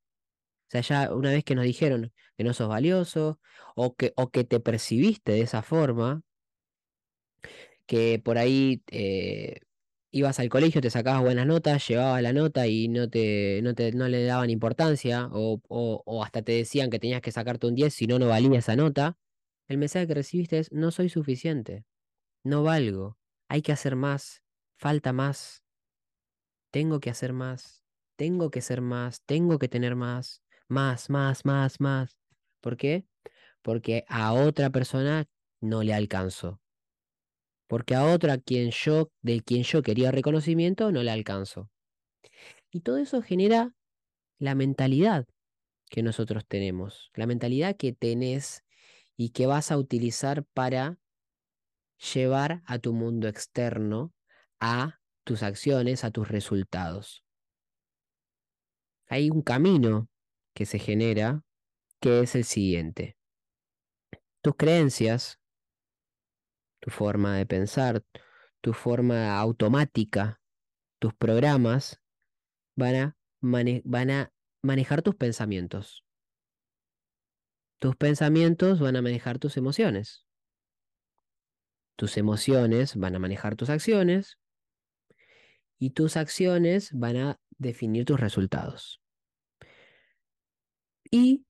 O 0.67 0.72
sea, 0.72 0.82
ya 0.82 1.13
una 1.13 1.32
vez 1.32 1.43
que 1.43 1.55
nos 1.55 1.65
dijeron 1.65 2.13
que 2.38 2.43
no 2.43 2.53
sos 2.53 2.67
valioso 2.70 3.39
o 3.75 3.96
que, 3.96 4.13
o 4.17 4.32
que 4.32 4.43
te 4.43 4.60
percibiste 4.60 5.34
de 5.34 5.41
esa 5.41 5.62
forma, 5.63 6.24
que 7.86 8.22
por 8.24 8.38
ahí 8.38 8.84
eh, 8.91 9.60
ibas 10.12 10.39
al 10.39 10.50
colegio, 10.50 10.82
te 10.82 10.89
sacabas 10.89 11.22
buenas 11.24 11.48
notas, 11.48 11.88
llevabas 11.88 12.22
la 12.22 12.34
nota 12.34 12.67
y 12.67 12.88
no 12.88 13.10
te, 13.10 13.62
no 13.63 13.74
te, 13.75 13.91
no 13.93 14.08
le 14.08 14.24
daban 14.25 14.50
importancia, 14.50 15.29
o, 15.32 15.62
o, 15.67 16.03
o 16.05 16.24
hasta 16.24 16.41
te 16.43 16.53
decían 16.53 16.89
que 16.89 17.00
tenías 17.00 17.22
que 17.22 17.32
sacarte 17.32 17.67
un 17.67 17.75
10 17.75 17.93
si 17.93 18.08
no, 18.08 18.20
no 18.20 18.27
valía 18.27 18.60
esa 18.60 18.75
nota, 18.75 19.17
el 19.67 19.77
mensaje 19.77 20.08
que 20.08 20.13
recibiste 20.15 20.60
es, 20.60 20.72
no 20.72 20.91
soy 20.91 21.10
suficiente, 21.10 21.86
no 22.43 22.63
valgo, 22.63 23.17
hay 23.50 23.62
que 23.62 23.72
hacer 23.72 23.96
más, 23.96 24.43
falta 24.77 25.13
más, 25.13 25.63
tengo 26.72 27.00
que 27.00 27.10
hacer 27.10 27.34
más, 27.34 27.84
tengo 28.15 28.51
que 28.51 28.62
ser 28.62 28.82
más, 28.82 29.24
tengo 29.25 29.60
que 29.60 29.67
tener 29.67 29.96
más, 29.96 30.42
más, 30.67 31.10
más, 31.10 31.46
más, 31.46 31.79
más. 31.79 32.17
¿Por 32.62 32.77
qué? 32.77 33.05
Porque 33.62 34.05
a 34.08 34.34
otra 34.34 34.70
persona 34.70 35.25
no 35.62 35.84
le 35.84 35.93
alcanzó 35.93 36.60
porque 37.74 37.96
a 37.96 38.05
otra 38.05 38.38
quien 38.38 38.70
yo, 38.70 39.12
del 39.24 39.43
quien 39.43 39.63
yo 39.63 39.82
quería 39.82 40.12
reconocimiento 40.12 40.91
no 40.91 41.01
le 41.01 41.10
alcanzo. 41.10 41.72
Y 42.70 42.82
todo 42.82 42.98
eso 42.98 43.24
genera 43.24 43.74
la 44.38 44.53
mentalidad 44.53 45.25
que 45.89 46.03
nosotros 46.03 46.46
tenemos, 46.48 47.10
la 47.15 47.25
mentalidad 47.25 47.75
que 47.75 47.91
tenés 47.91 48.63
y 49.17 49.29
que 49.29 49.48
vas 49.48 49.72
a 49.72 49.77
utilizar 49.79 50.43
para 50.53 51.00
llevar 52.13 52.62
a 52.67 52.77
tu 52.77 52.93
mundo 52.93 53.27
externo, 53.27 54.13
a 54.60 55.00
tus 55.24 55.41
acciones, 55.41 56.03
a 56.03 56.12
tus 56.12 56.27
resultados. 56.27 57.24
Hay 59.08 59.32
un 59.32 59.41
camino 59.41 60.10
que 60.53 60.65
se 60.65 60.79
genera 60.79 61.43
que 62.00 62.22
es 62.22 62.36
el 62.36 62.43
siguiente. 62.43 63.17
Tus 64.41 64.55
creencias, 64.55 65.39
tu 66.79 66.91
forma 66.91 67.38
de 67.38 67.45
pensar, 67.45 68.03
tu 68.62 68.74
forma 68.74 69.39
automática, 69.39 70.41
tus 71.00 71.13
programas 71.13 72.01
van 72.75 72.95
a, 72.95 73.17
van 73.41 74.12
a 74.12 74.33
manejar 74.62 75.01
tus 75.01 75.15
pensamientos. 75.15 76.03
Tus 77.79 77.95
pensamientos 77.95 78.79
van 78.79 78.95
a 78.95 79.01
manejar 79.01 79.39
tus 79.39 79.57
emociones. 79.57 80.25
Tus 81.98 82.17
emociones 82.17 82.95
van 82.95 83.15
a 83.15 83.19
manejar 83.19 83.55
tus 83.55 83.69
acciones 83.69 84.39
y 85.77 85.91
tus 85.91 86.17
acciones 86.17 86.91
van 86.93 87.17
a 87.17 87.39
definir 87.57 88.05
tus 88.05 88.19
resultados. 88.19 89.02
Y 91.10 91.45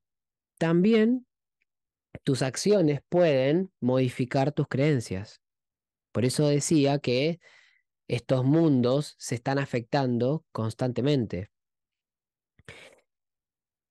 también 0.58 1.26
tus 2.24 2.42
acciones 2.42 3.02
pueden 3.10 3.72
modificar 3.80 4.52
tus 4.52 4.68
creencias. 4.68 5.42
Por 6.12 6.26
eso 6.26 6.48
decía 6.48 7.00
que 7.00 7.40
estos 8.08 8.44
mundos 8.44 9.16
se 9.18 9.36
están 9.36 9.60
afectando 9.60 10.46
constantemente. 10.52 11.50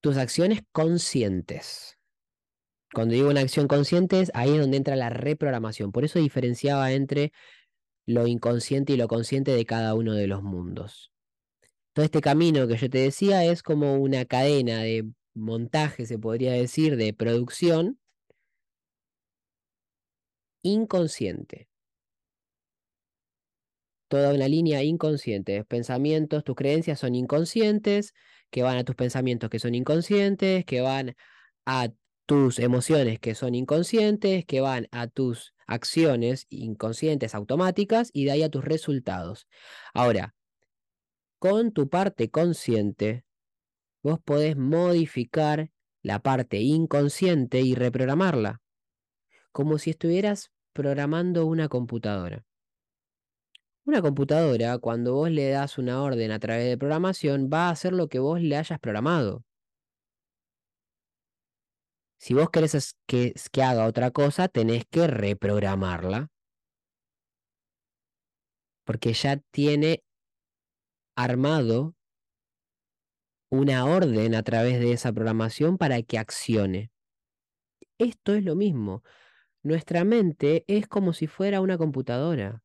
Tus 0.01 0.17
acciones 0.17 0.63
conscientes. 0.73 1.99
Cuando 2.95 3.15
digo 3.15 3.31
una 3.31 3.41
acción 3.41 3.69
consciente, 3.69 4.25
ahí 4.35 4.51
es 4.51 4.61
donde 4.61 4.77
entra 4.77 4.97
la 4.97 5.09
reprogramación. 5.09 5.93
Por 5.93 6.05
eso 6.05 6.19
diferenciaba 6.19 6.93
entre 6.93 7.33
lo 8.07 8.27
inconsciente 8.27 8.93
y 8.93 8.97
lo 8.97 9.09
consciente 9.09 9.53
de 9.53 9.65
cada 9.65 9.95
uno 9.95 10.15
de 10.15 10.27
los 10.27 10.43
mundos. 10.43 11.13
Todo 11.93 12.05
este 12.05 12.21
camino 12.21 12.67
que 12.67 12.77
yo 12.77 12.91
te 12.91 12.99
decía 12.99 13.45
es 13.45 13.63
como 13.63 13.97
una 13.97 14.25
cadena 14.25 14.83
de 14.83 15.11
montaje, 15.35 16.07
se 16.07 16.19
podría 16.19 16.53
decir, 16.53 16.97
de 16.97 17.13
producción 17.13 17.99
inconsciente. 20.63 21.69
Toda 24.09 24.35
una 24.35 24.49
línea 24.49 24.83
inconsciente. 24.83 25.65
Pensamientos, 25.65 26.45
tus 26.45 26.55
creencias 26.55 27.01
son 27.01 27.15
inconscientes, 27.15 28.13
que 28.51 28.63
van 28.63 28.77
a 28.77 28.85
tus 28.85 28.95
pensamientos 28.95 29.49
que 29.49 29.59
son 29.59 29.75
inconscientes, 29.75 30.65
que 30.67 30.83
van 30.83 31.17
a 31.65 31.89
tus 32.27 32.59
emociones 32.59 33.19
que 33.19 33.35
son 33.35 33.55
inconscientes, 33.55 34.45
que 34.47 34.61
van 34.61 34.89
a 34.91 35.07
tus 35.07 35.55
acciones 35.67 36.47
inconscientes 36.51 37.35
automáticas 37.35 38.11
y 38.13 38.27
de 38.27 38.33
ahí 38.33 38.43
a 38.43 38.49
tus 38.49 38.65
resultados. 38.65 39.49
Ahora, 39.93 40.35
con 41.39 41.73
tu 41.73 41.89
parte 41.89 42.31
consciente, 42.31 43.25
vos 44.03 44.21
podés 44.21 44.57
modificar 44.57 45.71
la 46.03 46.19
parte 46.19 46.61
inconsciente 46.61 47.61
y 47.61 47.75
reprogramarla, 47.75 48.61
como 49.53 49.79
si 49.79 49.91
estuvieras 49.91 50.51
programando 50.73 51.47
una 51.47 51.69
computadora. 51.69 52.45
Una 53.85 54.01
computadora, 54.01 54.79
cuando 54.79 55.15
vos 55.15 55.31
le 55.31 55.51
das 55.51 55.77
una 55.79 56.03
orden 56.03 56.31
a 56.31 56.39
través 56.39 56.69
de 56.69 56.79
programación, 56.79 57.51
va 57.53 57.69
a 57.69 57.71
hacer 57.71 57.93
lo 57.93 58.09
que 58.09 58.19
vos 58.19 58.41
le 58.41 58.57
hayas 58.57 58.79
programado. 58.79 59.45
Si 62.19 62.35
vos 62.35 62.51
querés 62.51 62.97
que, 63.07 63.35
que 63.51 63.63
haga 63.63 63.87
otra 63.87 64.13
cosa, 64.13 64.47
tenés 64.47 64.85
que 64.89 65.09
reprogramarla, 65.09 66.31
porque 68.85 69.13
ya 69.13 69.39
tiene 69.51 70.05
armado 71.17 71.95
una 73.53 73.85
orden 73.85 74.35
a 74.35 74.43
través 74.43 74.81
de 74.81 74.93
esa 74.93 75.13
programación 75.13 75.77
para 75.77 76.01
que 76.03 76.17
accione. 76.17 76.91
Esto 77.99 78.35
es 78.35 78.45
lo 78.45 78.57
mismo. 78.57 79.05
Nuestra 79.63 80.05
mente 80.05 80.65
es 80.69 80.89
como 80.89 81.13
si 81.13 81.27
fuera 81.27 81.61
una 81.61 81.77
computadora, 81.77 82.63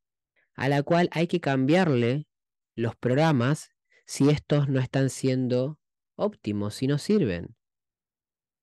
a 0.54 0.68
la 0.70 0.82
cual 0.82 1.10
hay 1.12 1.26
que 1.26 1.40
cambiarle 1.40 2.26
los 2.74 2.96
programas 2.96 3.70
si 4.06 4.30
estos 4.30 4.70
no 4.70 4.80
están 4.80 5.10
siendo 5.10 5.78
óptimos, 6.16 6.76
si 6.76 6.86
no 6.86 6.96
sirven. 6.96 7.54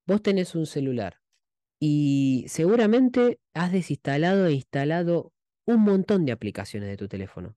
Vos 0.08 0.24
tenés 0.24 0.56
un 0.56 0.66
celular 0.66 1.22
y 1.80 2.46
seguramente 2.48 3.40
has 3.54 3.72
desinstalado 3.72 4.48
e 4.48 4.54
instalado 4.54 5.32
un 5.68 5.82
montón 5.82 6.26
de 6.26 6.32
aplicaciones 6.32 6.90
de 6.90 6.98
tu 6.98 7.08
teléfono. 7.08 7.56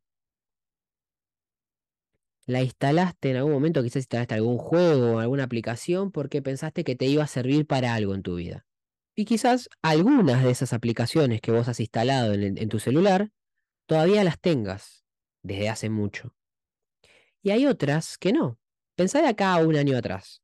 La 2.49 2.63
instalaste 2.63 3.29
en 3.29 3.37
algún 3.37 3.53
momento, 3.53 3.83
quizás 3.83 3.97
instalaste 3.97 4.35
algún 4.35 4.57
juego 4.57 5.17
o 5.17 5.19
alguna 5.19 5.45
aplicación 5.45 6.11
porque 6.11 6.41
pensaste 6.41 6.83
que 6.83 6.97
te 6.97 7.05
iba 7.05 7.23
a 7.23 7.27
servir 7.27 7.67
para 7.67 7.95
algo 7.95 8.15
en 8.15 8.23
tu 8.23 8.37
vida. 8.37 8.65
Y 9.15 9.27
quizás 9.27 9.69
algunas 9.83 10.43
de 10.43 10.51
esas 10.51 10.73
aplicaciones 10.73 11.43
que 11.43 11.53
vos 11.53 11.69
has 11.69 11.79
instalado 11.79 12.33
en, 12.33 12.69
tu 12.71 12.79
celular 12.79 13.33
todavía 13.87 14.25
las 14.25 14.41
tengas 14.41 15.05
desde 15.43 15.69
hace 15.69 15.91
mucho. 15.91 16.35
Y 17.43 17.51
hay 17.51 17.67
otras 17.67 18.17
que 18.17 18.33
no. 18.33 18.59
Pensá 18.97 19.21
de 19.21 19.29
acá 19.29 19.53
a 19.53 19.59
un 19.67 19.77
año 19.77 19.99
atrás. 19.99 20.43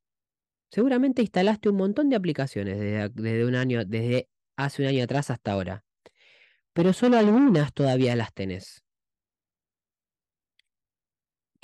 Seguramente 0.70 1.22
instalaste 1.22 1.70
un 1.70 1.76
montón 1.76 2.10
de 2.10 2.16
aplicaciones 2.16 2.78
desde, 2.78 3.08
desde 3.08 3.46
un 3.46 3.54
año, 3.54 3.82
desde 3.86 4.28
hace 4.56 4.82
un 4.82 4.88
año 4.88 5.04
atrás 5.04 5.30
hasta 5.30 5.52
ahora. 5.52 5.86
Pero 6.74 6.92
solo 6.92 7.16
algunas 7.16 7.72
todavía 7.72 8.14
las 8.14 8.34
tenés. 8.34 8.83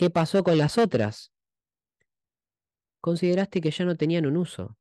¿Qué 0.00 0.08
pasó 0.08 0.42
con 0.42 0.56
las 0.56 0.78
otras? 0.78 1.30
Consideraste 3.02 3.60
que 3.60 3.70
ya 3.70 3.84
no 3.84 3.98
tenían 3.98 4.24
un 4.24 4.38
uso. 4.38 4.78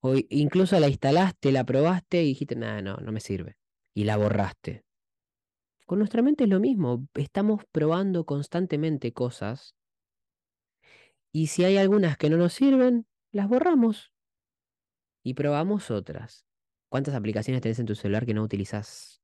O 0.00 0.14
incluso 0.30 0.80
la 0.80 0.88
instalaste, 0.88 1.52
la 1.52 1.64
probaste 1.64 2.22
y 2.22 2.28
dijiste, 2.28 2.56
nada, 2.56 2.80
no, 2.80 2.96
no 2.96 3.12
me 3.12 3.20
sirve. 3.20 3.58
Y 3.92 4.04
la 4.04 4.16
borraste. 4.16 4.86
Con 5.84 5.98
nuestra 5.98 6.22
mente 6.22 6.44
es 6.44 6.48
lo 6.48 6.60
mismo. 6.60 7.06
Estamos 7.12 7.60
probando 7.72 8.24
constantemente 8.24 9.12
cosas. 9.12 9.76
Y 11.30 11.48
si 11.48 11.64
hay 11.64 11.76
algunas 11.76 12.16
que 12.16 12.30
no 12.30 12.38
nos 12.38 12.54
sirven, 12.54 13.06
las 13.32 13.50
borramos. 13.50 14.14
Y 15.22 15.34
probamos 15.34 15.90
otras. 15.90 16.46
¿Cuántas 16.88 17.14
aplicaciones 17.14 17.60
tenés 17.60 17.80
en 17.80 17.86
tu 17.86 17.94
celular 17.94 18.24
que 18.24 18.32
no 18.32 18.44
utilizás? 18.44 19.20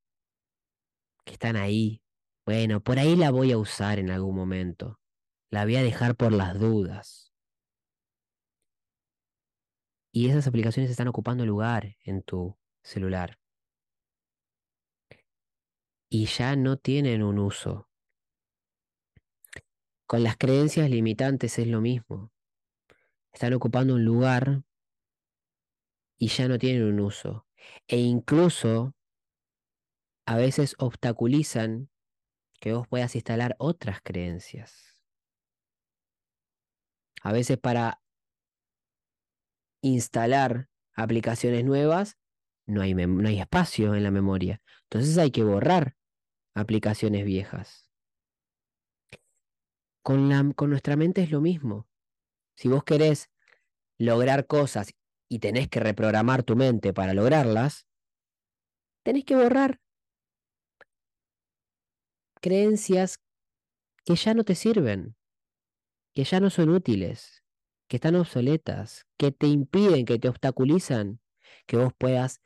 Que 1.24 1.32
están 1.32 1.56
ahí. 1.56 2.02
Bueno, 2.50 2.82
por 2.82 2.98
ahí 2.98 3.14
la 3.14 3.30
voy 3.30 3.52
a 3.52 3.58
usar 3.58 4.00
en 4.00 4.10
algún 4.10 4.34
momento. 4.34 4.98
La 5.52 5.62
voy 5.62 5.76
a 5.76 5.84
dejar 5.84 6.16
por 6.16 6.32
las 6.32 6.58
dudas. 6.58 7.32
Y 10.12 10.28
esas 10.28 10.48
aplicaciones 10.48 10.90
están 10.90 11.06
ocupando 11.06 11.46
lugar 11.46 11.96
en 12.02 12.24
tu 12.24 12.58
celular. 12.82 13.38
Y 16.08 16.26
ya 16.26 16.56
no 16.56 16.76
tienen 16.76 17.22
un 17.22 17.38
uso. 17.38 17.88
Con 20.08 20.24
las 20.24 20.36
creencias 20.36 20.90
limitantes 20.90 21.56
es 21.56 21.68
lo 21.68 21.80
mismo. 21.80 22.32
Están 23.32 23.52
ocupando 23.52 23.94
un 23.94 24.04
lugar 24.04 24.64
y 26.18 26.26
ya 26.26 26.48
no 26.48 26.58
tienen 26.58 26.82
un 26.82 26.98
uso. 26.98 27.46
E 27.86 27.98
incluso 27.98 28.96
a 30.26 30.36
veces 30.36 30.74
obstaculizan 30.80 31.90
que 32.60 32.74
vos 32.74 32.86
puedas 32.86 33.14
instalar 33.14 33.56
otras 33.58 34.00
creencias. 34.02 35.02
A 37.22 37.32
veces 37.32 37.58
para 37.58 38.00
instalar 39.82 40.68
aplicaciones 40.94 41.64
nuevas 41.64 42.18
no 42.66 42.82
hay, 42.82 42.94
no 42.94 43.28
hay 43.28 43.40
espacio 43.40 43.94
en 43.94 44.02
la 44.02 44.10
memoria. 44.10 44.62
Entonces 44.84 45.18
hay 45.18 45.30
que 45.30 45.42
borrar 45.42 45.96
aplicaciones 46.54 47.24
viejas. 47.24 47.90
Con, 50.02 50.28
la, 50.28 50.52
con 50.54 50.70
nuestra 50.70 50.96
mente 50.96 51.22
es 51.22 51.30
lo 51.30 51.40
mismo. 51.40 51.88
Si 52.56 52.68
vos 52.68 52.84
querés 52.84 53.30
lograr 53.98 54.46
cosas 54.46 54.94
y 55.28 55.38
tenés 55.38 55.68
que 55.68 55.80
reprogramar 55.80 56.42
tu 56.42 56.56
mente 56.56 56.92
para 56.92 57.14
lograrlas, 57.14 57.86
tenés 59.02 59.24
que 59.24 59.36
borrar 59.36 59.80
creencias 62.40 63.20
que 64.04 64.16
ya 64.16 64.34
no 64.34 64.44
te 64.44 64.54
sirven, 64.54 65.16
que 66.14 66.24
ya 66.24 66.40
no 66.40 66.50
son 66.50 66.70
útiles, 66.70 67.44
que 67.88 67.96
están 67.96 68.16
obsoletas, 68.16 69.06
que 69.16 69.32
te 69.32 69.46
impiden, 69.46 70.04
que 70.04 70.18
te 70.18 70.28
obstaculizan, 70.28 71.20
que 71.66 71.76
vos 71.76 71.92
puedas 71.96 72.40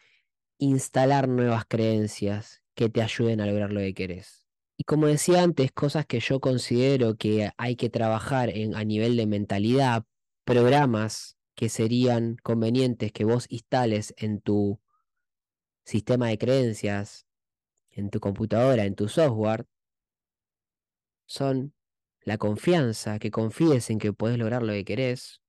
instalar 0.58 1.28
nuevas 1.28 1.64
creencias 1.66 2.62
que 2.74 2.88
te 2.88 3.02
ayuden 3.02 3.40
a 3.40 3.46
lograr 3.46 3.72
lo 3.72 3.80
que 3.80 3.94
querés. 3.94 4.46
Y 4.76 4.84
como 4.84 5.06
decía 5.06 5.42
antes, 5.42 5.70
cosas 5.70 6.06
que 6.06 6.18
yo 6.20 6.40
considero 6.40 7.16
que 7.16 7.50
hay 7.56 7.76
que 7.76 7.90
trabajar 7.90 8.50
en, 8.50 8.74
a 8.74 8.84
nivel 8.84 9.16
de 9.16 9.26
mentalidad, 9.26 10.04
programas 10.44 11.36
que 11.54 11.68
serían 11.68 12.36
convenientes 12.42 13.12
que 13.12 13.24
vos 13.24 13.46
instales 13.48 14.12
en 14.16 14.40
tu 14.40 14.80
sistema 15.84 16.28
de 16.28 16.38
creencias, 16.38 17.26
en 17.90 18.10
tu 18.10 18.18
computadora, 18.18 18.84
en 18.84 18.96
tu 18.96 19.08
software, 19.08 19.66
son 21.26 21.74
la 22.22 22.38
confianza, 22.38 23.18
que 23.18 23.30
confíes 23.30 23.90
en 23.90 23.98
que 23.98 24.12
puedes 24.12 24.38
lograr 24.38 24.62
lo 24.62 24.72
que 24.72 24.84
querés, 24.84 25.42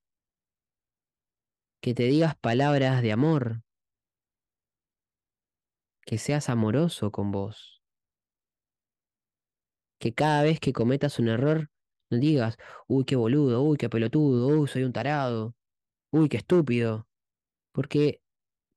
que 1.82 1.94
te 1.94 2.04
digas 2.04 2.36
palabras 2.36 3.02
de 3.02 3.12
amor, 3.12 3.62
que 6.06 6.18
seas 6.18 6.50
amoroso 6.50 7.12
con 7.12 7.32
vos, 7.32 7.82
que 10.00 10.14
cada 10.14 10.44
vez 10.44 10.60
que 10.60 10.74
cometas 10.74 11.20
un 11.20 11.30
error 11.30 11.70
no 12.12 12.20
digas, 12.20 12.58
uy, 12.88 13.06
qué 13.06 13.16
boludo, 13.16 13.64
uy, 13.64 13.78
qué 13.78 13.90
pelotudo, 13.90 14.48
uy, 14.48 14.68
soy 14.68 14.84
un 14.84 14.94
tarado, 14.94 15.56
uy, 16.12 16.30
qué 16.30 16.38
estúpido, 16.38 17.08
porque 17.72 18.22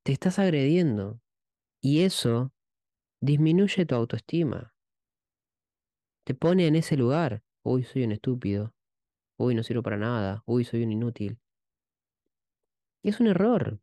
te 0.05 0.12
estás 0.12 0.38
agrediendo 0.38 1.21
y 1.81 2.02
eso 2.02 2.52
disminuye 3.21 3.87
tu 3.87 3.95
autoestima. 3.95 4.75
Te 6.28 6.35
pone 6.35 6.66
en 6.66 6.76
ese 6.76 6.94
lugar. 6.99 7.42
Uy, 7.62 7.85
soy 7.85 8.04
un 8.04 8.12
estúpido. 8.12 8.75
Uy, 9.38 9.54
no 9.54 9.62
sirvo 9.62 9.82
para 9.82 9.97
nada. 9.97 10.43
Uy, 10.45 10.62
soy 10.62 10.82
un 10.82 10.93
inútil. 10.93 11.41
Y 13.00 13.08
es 13.08 13.19
un 13.19 13.28
error. 13.28 13.80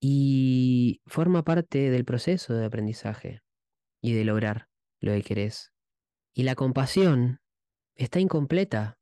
Y 0.00 1.00
forma 1.06 1.44
parte 1.44 1.88
del 1.88 2.04
proceso 2.04 2.52
de 2.52 2.66
aprendizaje 2.66 3.40
y 4.02 4.12
de 4.12 4.26
lograr 4.26 4.68
lo 5.00 5.12
que 5.12 5.22
querés. 5.22 5.72
Y 6.34 6.42
la 6.42 6.56
compasión 6.56 7.40
está 7.94 8.20
incompleta 8.20 8.98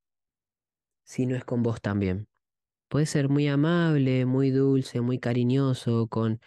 si 1.03 1.27
no 1.27 1.35
es 1.35 1.45
con 1.45 1.65
vos 1.65 1.81
también. 1.81 2.29
Puedes 2.87 3.11
ser 3.11 3.29
muy 3.29 3.49
amable, 3.49 4.27
muy 4.27 4.53
dulce, 4.53 5.01
muy 5.01 5.19
cariñoso 5.19 6.07
con 6.07 6.41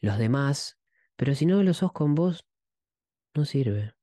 los 0.00 0.16
demás, 0.16 0.78
pero 1.16 1.34
si 1.34 1.44
no 1.44 1.62
lo 1.62 1.74
sos 1.74 1.92
con 1.92 2.14
vos, 2.14 2.46
no 3.36 3.44
sirve. 3.44 3.94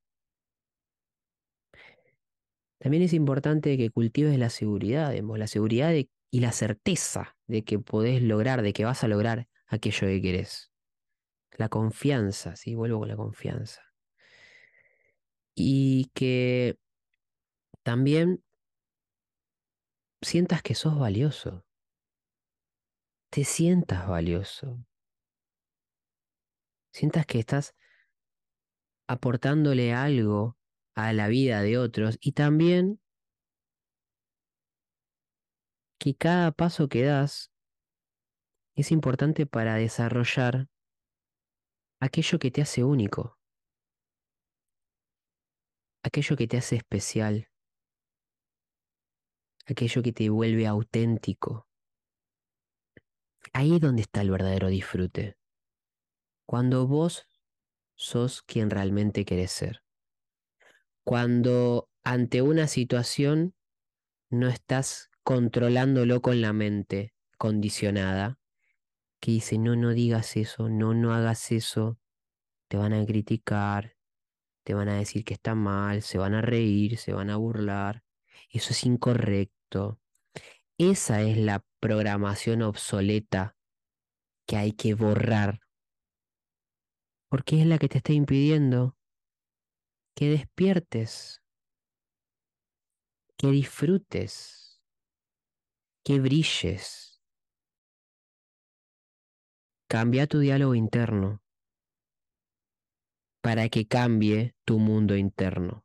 También 2.78 3.02
es 3.02 3.14
importante 3.14 3.78
que 3.78 3.90
cultives 3.90 4.38
la 4.38 4.50
seguridad, 4.50 5.14
la 5.14 5.46
seguridad 5.46 5.94
y 6.30 6.40
la 6.40 6.52
certeza 6.52 7.36
de 7.46 7.64
que 7.64 7.78
podés 7.78 8.22
lograr, 8.22 8.62
de 8.62 8.72
que 8.72 8.84
vas 8.84 9.04
a 9.04 9.08
lograr 9.08 9.48
aquello 9.66 10.06
que 10.06 10.20
querés. 10.20 10.70
La 11.56 11.68
confianza, 11.68 12.56
sí, 12.56 12.74
vuelvo 12.74 12.98
con 12.98 13.08
la 13.08 13.16
confianza. 13.16 13.80
Y 15.54 16.10
que 16.14 16.76
también 17.82 18.42
sientas 20.20 20.62
que 20.62 20.74
sos 20.74 20.98
valioso. 20.98 21.64
Te 23.30 23.44
sientas 23.44 24.08
valioso. 24.08 24.84
Sientas 26.92 27.26
que 27.26 27.38
estás 27.38 27.74
aportándole 29.06 29.92
algo 29.92 30.56
a 30.94 31.12
la 31.12 31.28
vida 31.28 31.62
de 31.62 31.78
otros 31.78 32.18
y 32.20 32.32
también 32.32 33.00
que 35.98 36.14
cada 36.14 36.52
paso 36.52 36.88
que 36.88 37.02
das 37.04 37.50
es 38.76 38.90
importante 38.90 39.46
para 39.46 39.76
desarrollar 39.76 40.68
aquello 42.00 42.38
que 42.38 42.50
te 42.50 42.62
hace 42.62 42.84
único, 42.84 43.38
aquello 46.02 46.36
que 46.36 46.46
te 46.46 46.58
hace 46.58 46.76
especial, 46.76 47.48
aquello 49.66 50.02
que 50.02 50.12
te 50.12 50.28
vuelve 50.28 50.66
auténtico. 50.66 51.66
Ahí 53.52 53.76
es 53.76 53.80
donde 53.80 54.02
está 54.02 54.20
el 54.20 54.30
verdadero 54.30 54.68
disfrute. 54.68 55.38
Cuando 56.46 56.86
vos 56.86 57.26
sos 57.94 58.42
quien 58.42 58.70
realmente 58.70 59.24
querés 59.24 59.50
ser. 59.50 59.82
Cuando 61.04 61.88
ante 62.02 62.42
una 62.42 62.66
situación 62.66 63.54
no 64.30 64.48
estás 64.48 65.10
controlándolo 65.22 66.20
con 66.20 66.40
la 66.40 66.52
mente 66.52 67.14
condicionada, 67.38 68.38
que 69.20 69.32
dice, 69.32 69.58
no, 69.58 69.74
no 69.76 69.90
digas 69.90 70.36
eso, 70.36 70.68
no, 70.68 70.94
no 70.94 71.14
hagas 71.14 71.50
eso, 71.50 71.98
te 72.68 72.76
van 72.76 72.92
a 72.92 73.04
criticar, 73.06 73.96
te 74.64 74.74
van 74.74 74.88
a 74.88 74.96
decir 74.96 75.24
que 75.24 75.34
está 75.34 75.54
mal, 75.54 76.02
se 76.02 76.18
van 76.18 76.34
a 76.34 76.42
reír, 76.42 76.98
se 76.98 77.12
van 77.12 77.30
a 77.30 77.36
burlar, 77.36 78.02
eso 78.50 78.72
es 78.72 78.84
incorrecto. 78.84 80.00
Esa 80.78 81.22
es 81.22 81.36
la 81.36 81.64
programación 81.80 82.62
obsoleta 82.62 83.56
que 84.46 84.56
hay 84.56 84.72
que 84.72 84.94
borrar 84.94 85.60
porque 87.34 87.60
es 87.60 87.66
la 87.66 87.78
que 87.78 87.88
te 87.88 87.98
está 87.98 88.12
impidiendo 88.12 88.96
que 90.14 90.28
despiertes, 90.28 91.42
que 93.36 93.48
disfrutes, 93.48 94.80
que 96.04 96.20
brilles. 96.20 97.20
Cambia 99.88 100.28
tu 100.28 100.38
diálogo 100.38 100.76
interno 100.76 101.42
para 103.40 103.68
que 103.68 103.88
cambie 103.88 104.54
tu 104.64 104.78
mundo 104.78 105.16
interno. 105.16 105.84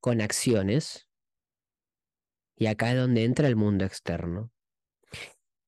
Con 0.00 0.20
acciones. 0.20 1.08
Y 2.56 2.66
acá 2.66 2.90
es 2.90 2.96
donde 2.96 3.22
entra 3.22 3.46
el 3.46 3.54
mundo 3.54 3.84
externo. 3.84 4.50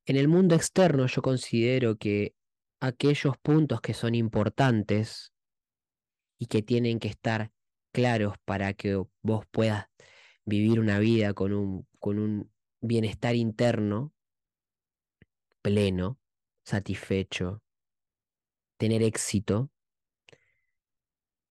En 0.05 0.16
el 0.16 0.27
mundo 0.27 0.57
externo 0.57 1.07
yo 1.07 1.23
considero 1.23 1.96
que 1.96 2.35
aquellos 2.81 3.37
puntos 3.38 3.81
que 3.81 3.95
son 3.95 4.14
importantes 4.14 5.33
y 6.38 6.47
que 6.47 6.62
tienen 6.62 6.99
que 6.99 7.09
estar 7.09 7.53
claros 7.93 8.35
para 8.45 8.73
que 8.73 9.03
vos 9.23 9.45
puedas 9.51 9.87
vivir 10.45 10.81
una 10.81 10.99
vida 10.99 11.35
con 11.35 11.53
un, 11.53 11.87
con 11.99 12.19
un 12.19 12.53
bienestar 12.81 13.35
interno 13.35 14.14
pleno, 15.62 16.19
satisfecho, 16.64 17.62
tener 18.79 19.03
éxito. 19.03 19.71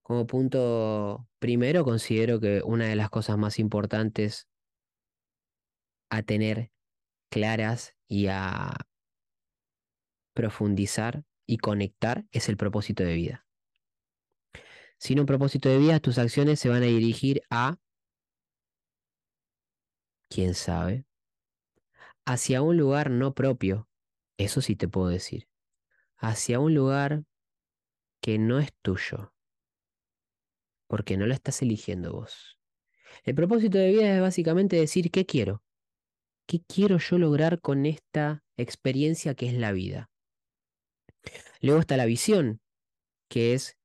Como 0.02 0.26
punto 0.26 1.28
primero, 1.38 1.84
considero 1.84 2.40
que 2.40 2.62
una 2.64 2.88
de 2.88 2.96
las 2.96 3.10
cosas 3.12 3.38
más 3.38 3.60
importantes 3.60 4.48
a 6.10 6.24
tener 6.24 6.72
claras 7.30 7.96
y 8.08 8.28
a 8.28 8.76
profundizar 10.40 11.26
y 11.46 11.58
conectar 11.58 12.26
es 12.32 12.48
el 12.48 12.56
propósito 12.56 13.04
de 13.04 13.14
vida. 13.14 13.46
Sin 14.98 15.20
un 15.20 15.26
propósito 15.26 15.68
de 15.68 15.78
vida, 15.78 16.00
tus 16.00 16.18
acciones 16.18 16.62
se 16.62 16.70
van 16.70 16.82
a 16.82 16.86
dirigir 16.86 17.42
a, 17.50 17.78
quién 20.30 20.54
sabe, 20.54 21.06
hacia 22.26 22.62
un 22.62 22.78
lugar 22.78 23.12
no 23.12 23.34
propio. 23.34 23.90
Eso 24.38 24.62
sí 24.62 24.78
te 24.78 24.88
puedo 24.88 25.10
decir. 25.10 25.50
Hacia 26.16 26.62
un 26.62 26.74
lugar 26.74 27.26
que 28.22 28.40
no 28.40 28.60
es 28.60 28.72
tuyo. 28.82 29.34
Porque 30.88 31.18
no 31.18 31.26
lo 31.26 31.34
estás 31.34 31.62
eligiendo 31.62 32.14
vos. 32.14 32.58
El 33.26 33.36
propósito 33.36 33.78
de 33.78 33.90
vida 33.90 34.16
es 34.16 34.22
básicamente 34.22 34.78
decir 34.78 35.12
qué 35.12 35.26
quiero. 35.26 35.66
¿Qué 36.48 36.62
quiero 36.62 36.98
yo 36.98 37.18
lograr 37.18 37.60
con 37.60 37.86
esta 37.86 38.46
experiencia 38.56 39.36
que 39.36 39.48
es 39.50 39.54
la 39.54 39.74
vida? 39.74 40.09
Luego 41.62 41.80
está 41.80 41.98
la 41.98 42.06
visión, 42.06 42.62
que 43.30 43.54
es 43.54 43.78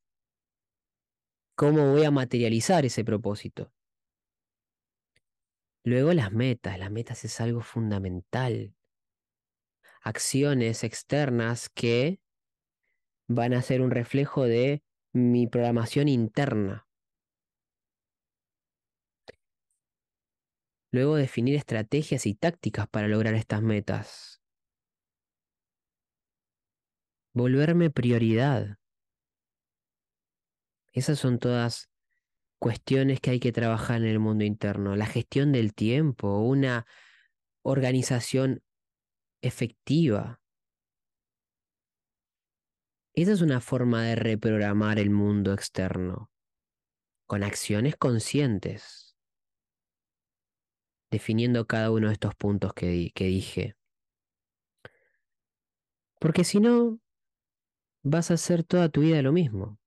cómo 1.54 1.92
voy 1.92 2.04
a 2.04 2.10
materializar 2.10 2.84
ese 2.84 3.04
propósito. 3.04 3.72
Luego 5.84 6.12
las 6.14 6.32
metas, 6.32 6.78
las 6.78 6.90
metas 6.90 7.24
es 7.24 7.40
algo 7.40 7.60
fundamental. 7.60 8.74
Acciones 10.00 10.82
externas 10.82 11.68
que 11.68 12.20
van 13.28 13.52
a 13.54 13.62
ser 13.62 13.82
un 13.82 13.90
reflejo 13.90 14.44
de 14.44 14.82
mi 15.12 15.46
programación 15.46 16.08
interna. 16.08 16.86
Luego 20.90 21.16
definir 21.16 21.56
estrategias 21.56 22.24
y 22.24 22.34
tácticas 22.34 22.88
para 22.88 23.08
lograr 23.08 23.34
estas 23.34 23.62
metas. 23.62 24.33
Volverme 27.34 27.90
prioridad. 27.90 28.78
Esas 30.92 31.18
son 31.18 31.40
todas 31.40 31.90
cuestiones 32.60 33.18
que 33.20 33.30
hay 33.30 33.40
que 33.40 33.50
trabajar 33.50 33.96
en 34.02 34.06
el 34.06 34.20
mundo 34.20 34.44
interno. 34.44 34.94
La 34.94 35.06
gestión 35.06 35.50
del 35.50 35.74
tiempo, 35.74 36.38
una 36.38 36.86
organización 37.62 38.62
efectiva. 39.42 40.40
Esa 43.14 43.32
es 43.32 43.40
una 43.40 43.60
forma 43.60 44.04
de 44.04 44.14
reprogramar 44.14 45.00
el 45.00 45.10
mundo 45.10 45.52
externo, 45.52 46.30
con 47.26 47.42
acciones 47.42 47.96
conscientes, 47.96 49.16
definiendo 51.10 51.66
cada 51.66 51.90
uno 51.90 52.06
de 52.06 52.12
estos 52.12 52.36
puntos 52.36 52.72
que, 52.74 53.10
que 53.12 53.24
dije. 53.24 53.76
Porque 56.20 56.44
si 56.44 56.60
no, 56.60 57.00
vas 58.04 58.30
a 58.30 58.34
hacer 58.34 58.62
toda 58.62 58.90
tu 58.90 59.00
vida 59.00 59.22
lo 59.22 59.32
mismo. 59.32 59.78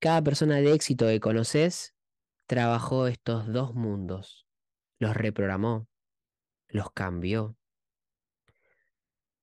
Cada 0.00 0.22
persona 0.22 0.56
de 0.56 0.72
éxito 0.72 1.06
que 1.06 1.20
conoces 1.20 1.94
trabajó 2.46 3.08
estos 3.08 3.52
dos 3.52 3.74
mundos, 3.74 4.46
los 4.98 5.14
reprogramó, 5.14 5.86
los 6.68 6.90
cambió. 6.92 7.56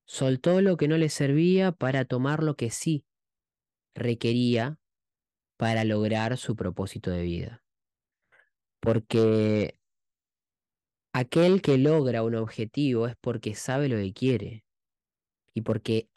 Soltó 0.07 0.61
lo 0.61 0.75
que 0.75 0.87
no 0.87 0.97
le 0.97 1.09
servía 1.09 1.71
para 1.71 2.05
tomar 2.05 2.41
lo 2.41 2.55
que 2.55 2.71
sí 2.71 3.05
requería 3.93 4.79
para 5.57 5.83
lograr 5.83 6.37
su 6.37 6.55
propósito 6.55 7.11
de 7.11 7.21
vida. 7.21 7.63
Porque 8.79 9.79
aquel 11.13 11.61
que 11.61 11.77
logra 11.77 12.23
un 12.23 12.35
objetivo 12.35 13.07
es 13.07 13.15
porque 13.17 13.55
sabe 13.55 13.87
lo 13.87 13.97
que 13.97 14.13
quiere 14.13 14.64
y 15.55 15.61
porque 15.61 16.09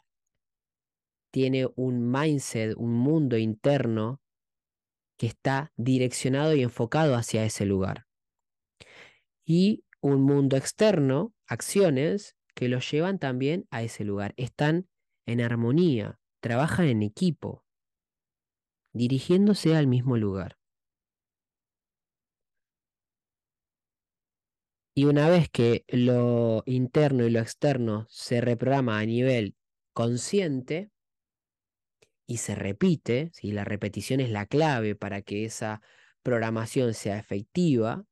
tiene 1.31 1.67
un 1.75 2.11
mindset, 2.11 2.75
un 2.77 2.93
mundo 2.93 3.37
interno 3.37 4.21
que 5.17 5.27
está 5.27 5.71
direccionado 5.77 6.53
y 6.55 6.61
enfocado 6.61 7.15
hacia 7.15 7.45
ese 7.45 7.65
lugar. 7.65 8.05
Y 9.45 9.83
un 10.01 10.21
mundo 10.21 10.57
externo, 10.57 11.33
acciones 11.47 12.35
que 12.53 12.67
los 12.67 12.89
llevan 12.91 13.17
también 13.17 13.65
a 13.71 13.81
ese 13.81 14.03
lugar. 14.03 14.33
Están 14.37 14.87
en 15.25 15.41
armonía, 15.41 16.19
trabajan 16.41 16.87
en 16.87 17.01
equipo, 17.01 17.63
dirigiéndose 18.93 19.75
al 19.75 19.87
mismo 19.87 20.17
lugar. 20.17 20.58
Y 24.99 25.05
una 25.05 25.29
vez 25.29 25.47
que 25.49 25.85
lo 25.87 26.61
interno 26.65 27.25
y 27.25 27.29
lo 27.29 27.39
externo 27.39 28.05
se 28.09 28.41
reprograma 28.41 28.99
a 28.99 29.05
nivel 29.05 29.55
consciente, 29.93 30.91
y 32.27 32.35
se 32.35 32.53
repite, 32.53 33.31
si 33.31 33.53
la 33.53 33.63
repetición 33.63 34.19
es 34.19 34.29
la 34.29 34.45
clave 34.45 34.95
para 34.95 35.21
que 35.21 35.45
esa 35.45 35.81
programación 36.21 36.93
sea 36.93 37.17
efectiva, 37.17 38.03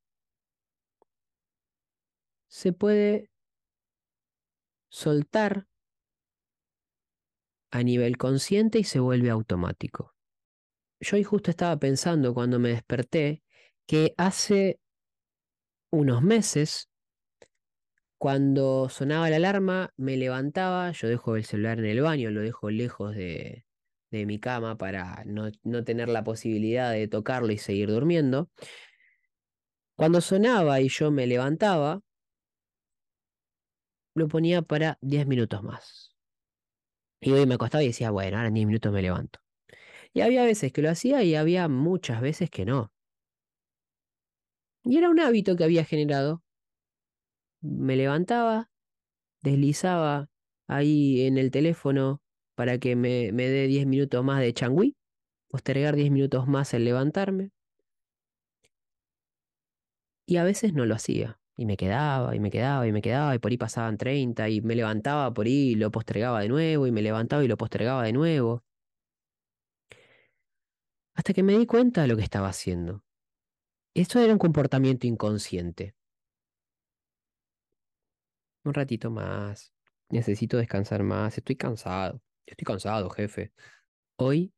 se 2.48 2.72
puede 2.72 3.32
soltar 4.88 5.68
a 7.70 7.84
nivel 7.84 8.16
consciente 8.16 8.80
y 8.80 8.86
se 8.86 9.02
vuelve 9.02 9.30
automático. 9.30 10.16
Yo 11.02 11.18
hoy 11.18 11.26
justo 11.26 11.52
estaba 11.52 11.76
pensando 11.80 12.34
cuando 12.34 12.60
me 12.60 12.70
desperté 12.70 13.44
que 13.86 14.14
hace 14.16 14.80
unos 15.92 16.22
meses, 16.22 16.90
cuando 18.18 18.90
sonaba 18.90 19.30
la 19.30 19.36
alarma, 19.36 19.94
me 19.96 20.18
levantaba, 20.18 20.92
yo 20.92 21.08
dejo 21.08 21.36
el 21.36 21.46
celular 21.46 21.80
en 21.80 21.86
el 21.86 22.02
baño, 22.02 22.32
lo 22.32 22.42
dejo 22.42 22.70
lejos 22.70 23.16
de, 23.16 23.68
de 24.12 24.26
mi 24.26 24.40
cama 24.40 24.78
para 24.78 25.24
no, 25.26 25.52
tener 25.84 26.10
la 26.10 26.24
posibilidad 26.24 26.92
de 26.92 27.08
tocarlo 27.08 27.52
y 27.52 27.58
seguir 27.58 27.90
durmiendo. 27.90 28.50
Cuando 29.96 30.22
sonaba 30.22 30.80
y 30.80 30.90
yo 30.90 31.12
me 31.12 31.28
levantaba, 31.28 32.02
lo 34.16 34.28
ponía 34.28 34.62
para 34.62 34.98
10 35.02 35.28
minutos 35.28 35.64
más. 35.64 36.16
Y 37.20 37.32
hoy 37.32 37.46
me 37.46 37.56
acostaba 37.56 37.84
y 37.84 37.88
decía, 37.88 38.12
bueno, 38.12 38.38
ahora 38.38 38.48
en 38.48 38.54
10 38.54 38.68
minutos 38.68 38.92
me 38.92 39.02
levanto. 39.02 39.40
Y 40.14 40.22
había 40.22 40.44
veces 40.44 40.72
que 40.72 40.82
lo 40.82 40.90
hacía 40.90 41.24
y 41.24 41.36
había 41.36 41.68
muchas 41.68 42.22
veces 42.22 42.50
que 42.50 42.66
no. 42.66 42.92
Y 44.90 44.98
era 44.98 45.10
un 45.10 45.20
hábito 45.20 45.58
que 45.58 45.66
había 45.66 45.84
generado. 45.84 46.44
Me 47.62 47.98
levantaba, 47.98 48.70
deslizaba 49.42 50.30
ahí 50.68 51.22
en 51.22 51.38
el 51.38 51.52
teléfono 51.52 52.22
para 52.56 52.78
que 52.80 52.96
me, 52.96 53.32
dé 53.34 53.68
10 53.68 53.86
minutos 53.86 54.24
más 54.24 54.40
de 54.40 54.54
changüí, 54.54 54.96
postergar 55.50 55.96
10 55.96 56.12
minutos 56.12 56.48
más 56.48 56.74
el 56.74 56.86
levantarme. 56.86 57.52
Y 60.26 60.38
a 60.38 60.44
veces 60.46 60.74
no 60.74 60.86
lo 60.86 60.96
hacía. 60.96 61.40
Y 61.58 61.66
me 61.66 61.76
quedaba, 61.76 62.36
y 62.36 62.40
me 62.40 62.52
quedaba, 62.52 62.88
y 62.88 62.92
me 62.94 63.02
quedaba, 63.02 63.36
y 63.36 63.40
por 63.40 63.52
ahí 63.52 63.58
pasaban 63.58 63.98
30, 63.98 64.48
y 64.50 64.62
me 64.62 64.76
levantaba 64.76 65.34
por 65.34 65.48
ahí, 65.48 65.72
y 65.72 65.76
lo 65.76 65.92
postergaba 65.92 66.42
de 66.42 66.50
nuevo, 66.50 66.88
y 66.88 66.92
me 66.92 67.02
levantaba 67.02 67.44
y 67.44 67.48
lo 67.48 67.58
postergaba 67.58 68.04
de 68.04 68.14
nuevo. 68.14 68.64
Hasta 71.16 71.34
que 71.34 71.44
me 71.44 71.58
di 71.58 71.66
cuenta 71.66 72.02
de 72.04 72.08
lo 72.08 72.16
que 72.16 72.24
estaba 72.24 72.48
haciendo. 72.50 73.07
Esto 73.98 74.20
era 74.20 74.32
un 74.32 74.38
comportamiento 74.38 75.08
inconsciente. 75.08 75.96
Un 78.64 78.76
ratito 78.76 79.10
más. 79.10 79.74
Necesito 80.10 80.58
descansar 80.58 81.02
más. 81.02 81.36
Estoy 81.36 81.56
cansado. 81.56 82.22
Estoy 82.46 82.64
cansado, 82.64 83.10
jefe. 83.10 83.54
Hoy 84.20 84.54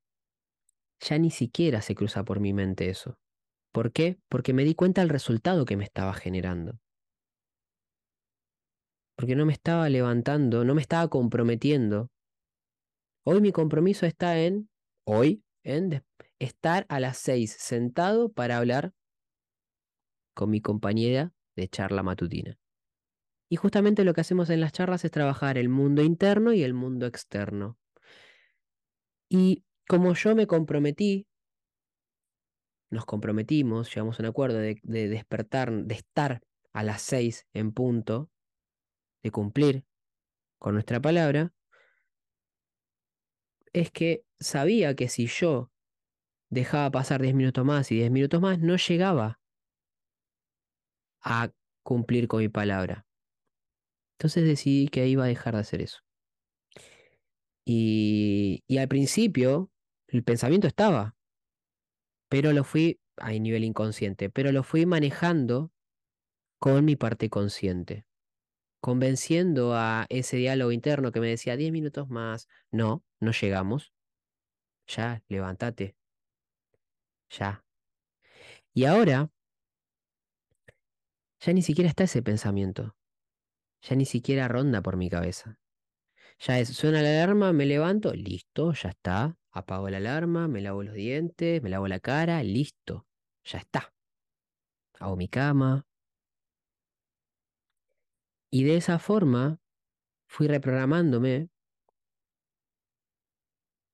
ya 0.99 1.17
ni 1.19 1.32
siquiera 1.32 1.82
se 1.82 1.95
cruza 1.95 2.25
por 2.25 2.41
mi 2.41 2.52
mente 2.52 2.89
eso. 2.89 3.17
¿Por 3.71 3.93
qué? 3.93 4.19
Porque 4.28 4.52
me 4.52 4.65
di 4.65 4.75
cuenta 4.75 4.99
del 4.99 5.10
resultado 5.10 5.63
que 5.63 5.78
me 5.78 5.86
estaba 5.86 6.13
generando. 6.13 6.78
Porque 9.15 9.38
no 9.38 9.45
me 9.45 9.54
estaba 9.54 9.88
levantando, 9.88 10.65
no 10.65 10.75
me 10.75 10.82
estaba 10.82 11.08
comprometiendo. 11.08 12.12
Hoy 13.25 13.39
mi 13.39 13.54
compromiso 13.54 14.06
está 14.06 14.38
en, 14.38 14.69
hoy, 15.06 15.45
en 15.63 16.04
estar 16.39 16.86
a 16.89 16.99
las 16.99 17.17
seis 17.17 17.56
sentado 17.58 18.34
para 18.34 18.58
hablar 18.58 18.93
con 20.39 20.52
mi 20.52 20.62
compañera 20.62 21.34
de 21.58 21.67
charla 21.67 22.02
matutina. 22.02 22.58
Y 23.49 23.58
justamente 23.58 24.06
lo 24.06 24.13
que 24.13 24.21
hacemos 24.21 24.49
en 24.49 24.62
las 24.62 24.71
charlas 24.71 25.04
es 25.04 25.12
trabajar 25.12 25.58
el 25.58 25.67
mundo 25.67 26.02
interno 26.02 26.54
y 26.54 26.63
el 26.63 26.73
mundo 26.73 27.08
externo. 27.08 27.78
Y 29.28 29.65
como 29.86 30.13
yo 30.13 30.36
me 30.36 30.47
comprometí, 30.47 31.28
nos 32.89 33.06
comprometimos, 33.06 33.93
llegamos 33.93 34.17
a 34.17 34.23
un 34.23 34.30
acuerdo 34.30 34.60
de, 34.60 34.80
despertar, 34.82 35.73
de 35.73 35.95
estar 35.95 36.41
a 36.71 36.84
las 36.84 37.02
seis 37.02 37.45
en 37.52 37.73
punto, 37.73 38.32
de 39.21 39.32
cumplir 39.32 39.84
con 40.58 40.73
nuestra 40.73 41.02
palabra, 41.02 41.54
es 43.73 43.91
que 43.91 44.23
sabía 44.39 44.95
que 44.95 45.10
si 45.10 45.28
yo 45.28 45.69
dejaba 46.49 46.89
pasar 46.91 47.21
10 47.21 47.36
minutos 47.36 47.65
más 47.65 47.91
y 47.91 47.95
10 47.95 48.10
minutos 48.10 48.39
más, 48.39 48.58
no 48.60 48.78
llegaba 48.78 49.38
a 51.21 51.51
cumplir 51.84 52.27
con 52.27 52.39
mi 52.39 52.49
palabra. 52.49 53.05
Entonces 54.17 54.43
decidí 54.43 54.89
que 54.89 55.08
iba 55.08 55.23
a 55.23 55.27
dejar 55.27 55.55
de 55.55 55.62
hacer 55.62 55.82
eso. 55.82 55.99
Y, 57.65 58.63
y 58.67 58.77
al 58.77 58.88
principio 58.88 59.71
el 60.08 60.23
pensamiento 60.23 60.67
estaba, 60.67 61.15
pero 62.29 62.53
lo 62.53 62.63
fui 62.63 62.99
a 63.17 63.32
nivel 63.32 63.63
inconsciente, 63.63 64.29
pero 64.29 64.51
lo 64.51 64.63
fui 64.63 64.86
manejando 64.86 65.71
con 66.60 66.84
mi 66.86 66.95
parte 66.95 67.29
consciente, 67.29 68.05
convenciendo 68.82 69.73
a 69.75 70.05
ese 70.10 70.38
diálogo 70.38 70.71
interno 70.71 71.12
que 71.12 71.19
me 71.19 71.29
decía 71.29 71.58
10 71.58 71.71
minutos 71.71 72.10
más, 72.10 72.47
no, 72.71 73.03
no 73.19 73.32
llegamos, 73.32 73.93
ya, 74.88 75.23
levántate, 75.27 75.95
ya. 77.29 77.63
Y 78.73 78.86
ahora, 78.86 79.29
ya 81.39 81.54
ni 81.54 81.62
siquiera 81.62 81.89
está 81.89 82.04
ese 82.04 82.21
pensamiento, 82.21 82.95
ya 83.82 83.95
ni 83.95 84.06
siquiera 84.06 84.47
ronda 84.47 84.82
por 84.82 84.97
mi 84.97 85.10
cabeza. 85.10 85.60
Ya 86.39 86.60
es, 86.60 86.69
suena 86.69 87.02
la 87.02 87.10
alarma, 87.10 87.52
me 87.52 87.65
levanto, 87.65 88.13
listo, 88.13 88.73
ya 88.73 88.89
está. 88.89 89.38
Apago 89.52 89.89
la 89.89 89.97
alarma, 89.97 90.47
me 90.47 90.62
lavo 90.62 90.84
los 90.84 90.93
dientes, 90.93 91.62
me 91.62 91.69
lavo 91.69 91.88
la 91.88 91.99
cara, 91.99 92.43
listo, 92.43 93.08
ya 93.43 93.60
está. 93.60 93.93
Hago 94.99 95.15
mi 95.15 95.28
cama. 95.28 95.86
Y 98.52 98.63
de 98.63 98.78
esa 98.78 98.99
forma 98.99 99.60
fui 100.28 100.47
reprogramándome 100.47 101.49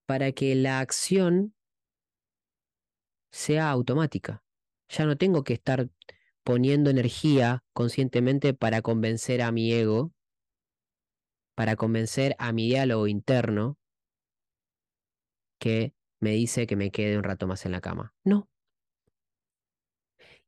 para 0.06 0.32
que 0.32 0.56
la 0.56 0.80
acción 0.80 1.56
sea 3.32 3.70
automática. 3.72 4.44
Ya 4.88 5.06
no 5.06 5.18
tengo 5.18 5.44
que 5.44 5.54
estar 5.54 5.90
poniendo 6.46 6.92
energía 6.92 7.64
conscientemente 7.74 8.54
para 8.54 8.84
convencer 8.84 9.42
a 9.42 9.52
mi 9.52 9.74
ego, 9.74 10.14
para 11.56 11.76
convencer 11.76 12.36
a 12.38 12.54
mi 12.54 12.68
diálogo 12.68 13.08
interno 13.08 13.78
que 15.60 15.94
me 16.22 16.32
dice 16.32 16.68
que 16.68 16.76
me 16.76 16.92
quede 16.92 17.18
un 17.18 17.24
rato 17.24 17.48
más 17.48 17.66
en 17.66 17.72
la 17.72 17.82
cama. 17.82 18.14
No. 18.24 18.48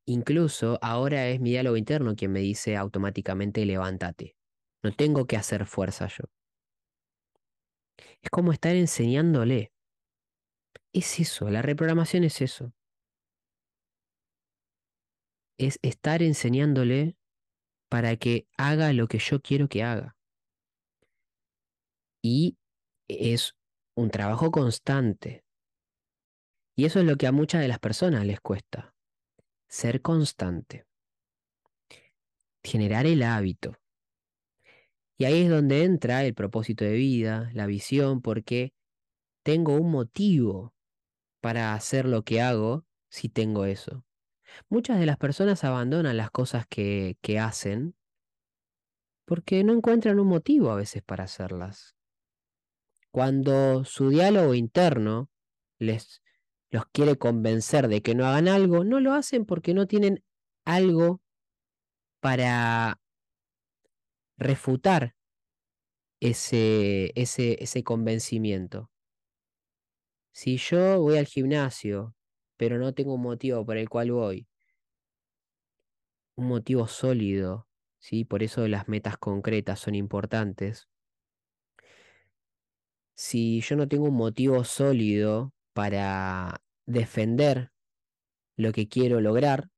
Incluso 0.05 0.77
ahora 0.83 1.27
es 1.29 1.41
mi 1.41 1.49
diálogo 1.49 1.77
interno 1.77 2.15
quien 2.15 2.31
me 2.31 2.41
dice 2.41 2.77
automáticamente 2.77 3.65
levántate. 3.65 4.37
No 4.83 4.93
tengo 4.93 5.25
que 5.25 5.35
hacer 5.35 5.65
fuerza 5.65 6.07
yo. 6.07 6.25
Es 8.21 8.29
como 8.29 8.51
estar 8.53 8.75
enseñándole. 8.75 9.71
Es 10.93 11.19
eso, 11.19 11.49
la 11.49 11.63
reprogramación 11.63 12.23
es 12.23 12.39
eso. 12.41 12.71
Es 15.57 15.79
estar 15.81 16.21
enseñándole 16.21 17.17
para 17.89 18.15
que 18.17 18.47
haga 18.57 18.93
lo 18.93 19.07
que 19.07 19.19
yo 19.19 19.41
quiero 19.41 19.67
que 19.67 19.83
haga. 19.83 20.15
Y 22.21 22.57
es 23.07 23.55
un 23.95 24.11
trabajo 24.11 24.51
constante. 24.51 25.43
Y 26.75 26.85
eso 26.85 26.99
es 26.99 27.05
lo 27.05 27.15
que 27.15 27.27
a 27.27 27.31
muchas 27.31 27.61
de 27.61 27.67
las 27.67 27.79
personas 27.79 28.25
les 28.25 28.39
cuesta. 28.39 28.93
Ser 29.67 30.01
constante. 30.01 30.85
Generar 32.63 33.05
el 33.05 33.23
hábito. 33.23 33.77
Y 35.17 35.25
ahí 35.25 35.43
es 35.43 35.49
donde 35.49 35.83
entra 35.83 36.23
el 36.25 36.35
propósito 36.35 36.85
de 36.85 36.93
vida, 36.93 37.49
la 37.53 37.65
visión, 37.65 38.21
porque 38.21 38.73
tengo 39.43 39.75
un 39.75 39.89
motivo 39.89 40.75
para 41.41 41.73
hacer 41.73 42.05
lo 42.05 42.23
que 42.23 42.41
hago 42.41 42.85
si 43.09 43.29
tengo 43.29 43.65
eso. 43.65 44.06
Muchas 44.69 44.99
de 44.99 45.05
las 45.05 45.17
personas 45.17 45.63
abandonan 45.63 46.17
las 46.17 46.31
cosas 46.31 46.65
que, 46.67 47.17
que 47.21 47.39
hacen 47.39 47.95
porque 49.25 49.63
no 49.63 49.73
encuentran 49.73 50.19
un 50.19 50.27
motivo 50.27 50.71
a 50.71 50.75
veces 50.75 51.03
para 51.03 51.25
hacerlas. 51.25 51.95
Cuando 53.11 53.83
su 53.83 54.09
diálogo 54.09 54.53
interno 54.53 55.29
les 55.79 56.21
los 56.69 56.85
quiere 56.87 57.17
convencer 57.17 57.87
de 57.87 58.01
que 58.01 58.15
no 58.15 58.25
hagan 58.25 58.47
algo, 58.47 58.83
no 58.83 58.99
lo 58.99 59.13
hacen 59.13 59.45
porque 59.45 59.73
no 59.73 59.87
tienen 59.87 60.23
algo 60.65 61.21
para 62.19 62.99
refutar 64.37 65.15
ese, 66.19 67.11
ese, 67.15 67.63
ese 67.63 67.83
convencimiento. 67.83 68.91
Si 70.33 70.57
yo 70.57 70.99
voy 70.99 71.17
al 71.17 71.25
gimnasio, 71.25 72.15
pero 72.57 72.77
no 72.79 72.93
tengo 72.93 73.13
un 73.15 73.21
motivo 73.21 73.65
por 73.65 73.77
el 73.77 73.89
cual 73.89 74.11
voy, 74.11 74.47
un 76.35 76.47
motivo 76.47 76.87
sólido, 76.87 77.67
¿sí? 77.99 78.23
por 78.25 78.43
eso 78.43 78.67
las 78.67 78.87
metas 78.87 79.17
concretas 79.17 79.79
son 79.79 79.95
importantes. 79.95 80.87
Si 83.15 83.61
yo 83.61 83.75
no 83.75 83.87
tengo 83.87 84.05
un 84.05 84.15
motivo 84.15 84.63
sólido 84.63 85.53
para 85.73 86.61
defender 86.85 87.71
lo 88.55 88.71
que 88.71 88.87
quiero 88.87 89.21
lograr, 89.21 89.69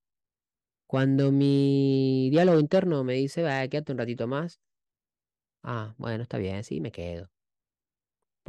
cuando 0.87 1.31
mi 1.31 2.29
diálogo 2.31 2.59
interno 2.59 3.03
me 3.03 3.13
dice, 3.13 3.43
va, 3.43 3.67
quédate 3.67 3.91
un 3.93 3.99
ratito 3.99 4.27
más, 4.27 4.59
ah, 5.63 5.95
bueno, 5.97 6.23
está 6.23 6.37
bien, 6.37 6.63
sí, 6.63 6.81
me 6.81 6.91
quedo. 6.91 7.29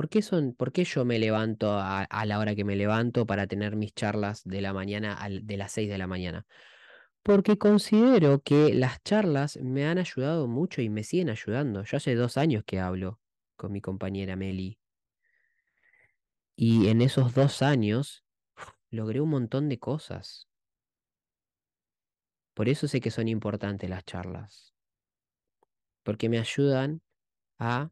¿Por 0.01 0.09
qué, 0.09 0.23
son, 0.23 0.55
por 0.55 0.73
qué 0.73 0.85
yo 0.85 1.05
me 1.05 1.19
levanto 1.19 1.75
a, 1.79 2.07
la 2.25 2.39
hora 2.39 2.55
que 2.55 2.65
me 2.65 2.75
levanto 2.75 3.27
para 3.27 3.47
tener 3.47 3.77
mis 3.77 3.93
charlas 3.93 4.43
de 4.45 4.63
la 4.63 4.73
mañana, 4.73 5.29
de 5.29 5.57
las 5.59 5.73
6 5.73 5.91
de 5.91 5.99
la 5.99 6.07
mañana? 6.07 6.47
Porque 7.23 7.59
considero 7.59 8.41
que 8.41 8.73
las 8.73 9.03
charlas 9.03 9.59
me 9.59 9.87
han 9.87 9.99
ayudado 9.99 10.49
mucho 10.49 10.81
y 10.81 10.89
me 10.89 11.05
siguen 11.05 11.29
ayudando. 11.29 11.85
Yo 11.85 11.99
hace 11.99 12.15
dos 12.15 12.39
años 12.39 12.65
que 12.65 12.81
hablo 12.81 13.21
con 13.57 13.73
mi 13.73 13.83
compañera 13.83 14.37
Meli. 14.37 14.79
Y 16.57 16.89
en 16.89 17.03
esos 17.03 17.35
dos 17.35 17.61
años 17.61 18.25
logré 18.89 19.21
un 19.21 19.29
montón 19.29 19.69
de 19.69 19.79
cosas. 19.79 20.49
Por 22.55 22.71
eso 22.71 22.89
sé 22.89 23.03
que 23.03 23.11
son 23.11 23.29
importantes 23.29 23.91
las 23.91 24.07
charlas. 24.07 24.73
Porque 26.03 26.31
me 26.31 26.39
ayudan 26.39 27.03
a 27.59 27.91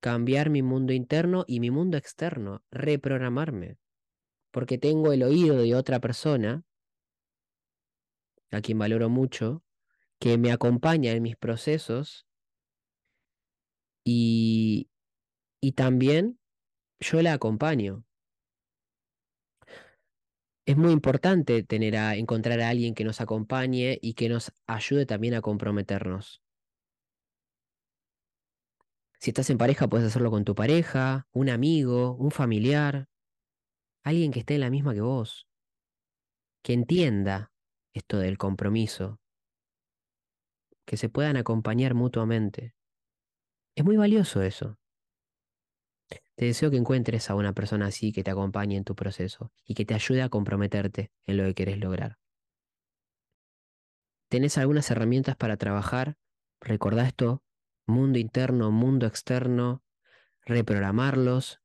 cambiar 0.00 0.50
mi 0.50 0.62
mundo 0.62 0.92
interno 0.92 1.44
y 1.46 1.60
mi 1.60 1.70
mundo 1.70 1.96
externo, 1.96 2.64
reprogramarme. 2.70 3.76
Porque 4.50 4.78
tengo 4.78 5.12
el 5.12 5.22
oído 5.22 5.56
de 5.56 5.74
otra 5.74 6.00
persona, 6.00 6.64
a 8.50 8.60
quien 8.60 8.78
valoro 8.78 9.08
mucho, 9.08 9.62
que 10.18 10.36
me 10.38 10.52
acompaña 10.52 11.12
en 11.12 11.22
mis 11.22 11.36
procesos 11.36 12.26
y, 14.04 14.90
y 15.60 15.72
también 15.72 16.40
yo 16.98 17.22
la 17.22 17.34
acompaño. 17.34 18.04
Es 20.66 20.76
muy 20.76 20.92
importante 20.92 21.62
tener 21.62 21.96
a 21.96 22.16
encontrar 22.16 22.60
a 22.60 22.68
alguien 22.68 22.94
que 22.94 23.04
nos 23.04 23.20
acompañe 23.20 23.98
y 24.00 24.14
que 24.14 24.28
nos 24.28 24.52
ayude 24.66 25.06
también 25.06 25.34
a 25.34 25.40
comprometernos. 25.40 26.42
Si 29.20 29.30
estás 29.30 29.50
en 29.50 29.58
pareja, 29.58 29.86
puedes 29.86 30.06
hacerlo 30.06 30.30
con 30.30 30.46
tu 30.46 30.54
pareja, 30.54 31.28
un 31.32 31.50
amigo, 31.50 32.14
un 32.14 32.30
familiar, 32.30 33.06
alguien 34.02 34.32
que 34.32 34.40
esté 34.40 34.54
en 34.54 34.62
la 34.62 34.70
misma 34.70 34.94
que 34.94 35.02
vos, 35.02 35.46
que 36.62 36.72
entienda 36.72 37.52
esto 37.92 38.18
del 38.18 38.38
compromiso, 38.38 39.20
que 40.86 40.96
se 40.96 41.10
puedan 41.10 41.36
acompañar 41.36 41.92
mutuamente. 41.92 42.74
Es 43.76 43.84
muy 43.84 43.98
valioso 43.98 44.40
eso. 44.40 44.78
Te 46.34 46.46
deseo 46.46 46.70
que 46.70 46.78
encuentres 46.78 47.28
a 47.28 47.34
una 47.34 47.52
persona 47.52 47.86
así 47.86 48.12
que 48.12 48.24
te 48.24 48.30
acompañe 48.30 48.78
en 48.78 48.84
tu 48.84 48.94
proceso 48.94 49.52
y 49.66 49.74
que 49.74 49.84
te 49.84 49.92
ayude 49.92 50.22
a 50.22 50.30
comprometerte 50.30 51.12
en 51.26 51.36
lo 51.36 51.44
que 51.44 51.54
querés 51.54 51.78
lograr. 51.78 52.16
¿Tenés 54.30 54.56
algunas 54.56 54.90
herramientas 54.90 55.36
para 55.36 55.58
trabajar? 55.58 56.16
Recordá 56.60 57.06
esto, 57.06 57.42
mundo 57.90 58.18
interno, 58.18 58.70
mundo 58.70 59.06
externo, 59.06 59.82
reprogramarlos, 60.46 61.60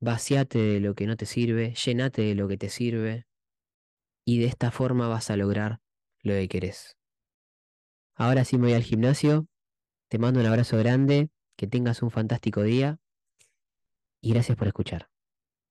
vaciate 0.00 0.58
de 0.58 0.80
lo 0.80 0.94
que 0.94 1.06
no 1.06 1.16
te 1.16 1.26
sirve, 1.26 1.74
llenate 1.74 2.22
de 2.22 2.34
lo 2.34 2.48
que 2.48 2.56
te 2.58 2.68
sirve 2.68 3.26
y 4.24 4.38
de 4.38 4.46
esta 4.46 4.70
forma 4.70 5.08
vas 5.08 5.30
a 5.30 5.36
lograr 5.36 5.80
lo 6.22 6.34
que 6.34 6.48
querés. 6.48 6.96
Ahora 8.14 8.44
sí 8.44 8.58
me 8.58 8.68
voy 8.68 8.74
al 8.74 8.82
gimnasio, 8.82 9.46
te 10.08 10.18
mando 10.18 10.40
un 10.40 10.46
abrazo 10.46 10.76
grande, 10.76 11.30
que 11.56 11.66
tengas 11.66 12.02
un 12.02 12.10
fantástico 12.10 12.62
día 12.62 12.98
y 14.20 14.32
gracias 14.32 14.56
por 14.56 14.66
escuchar. 14.66 15.09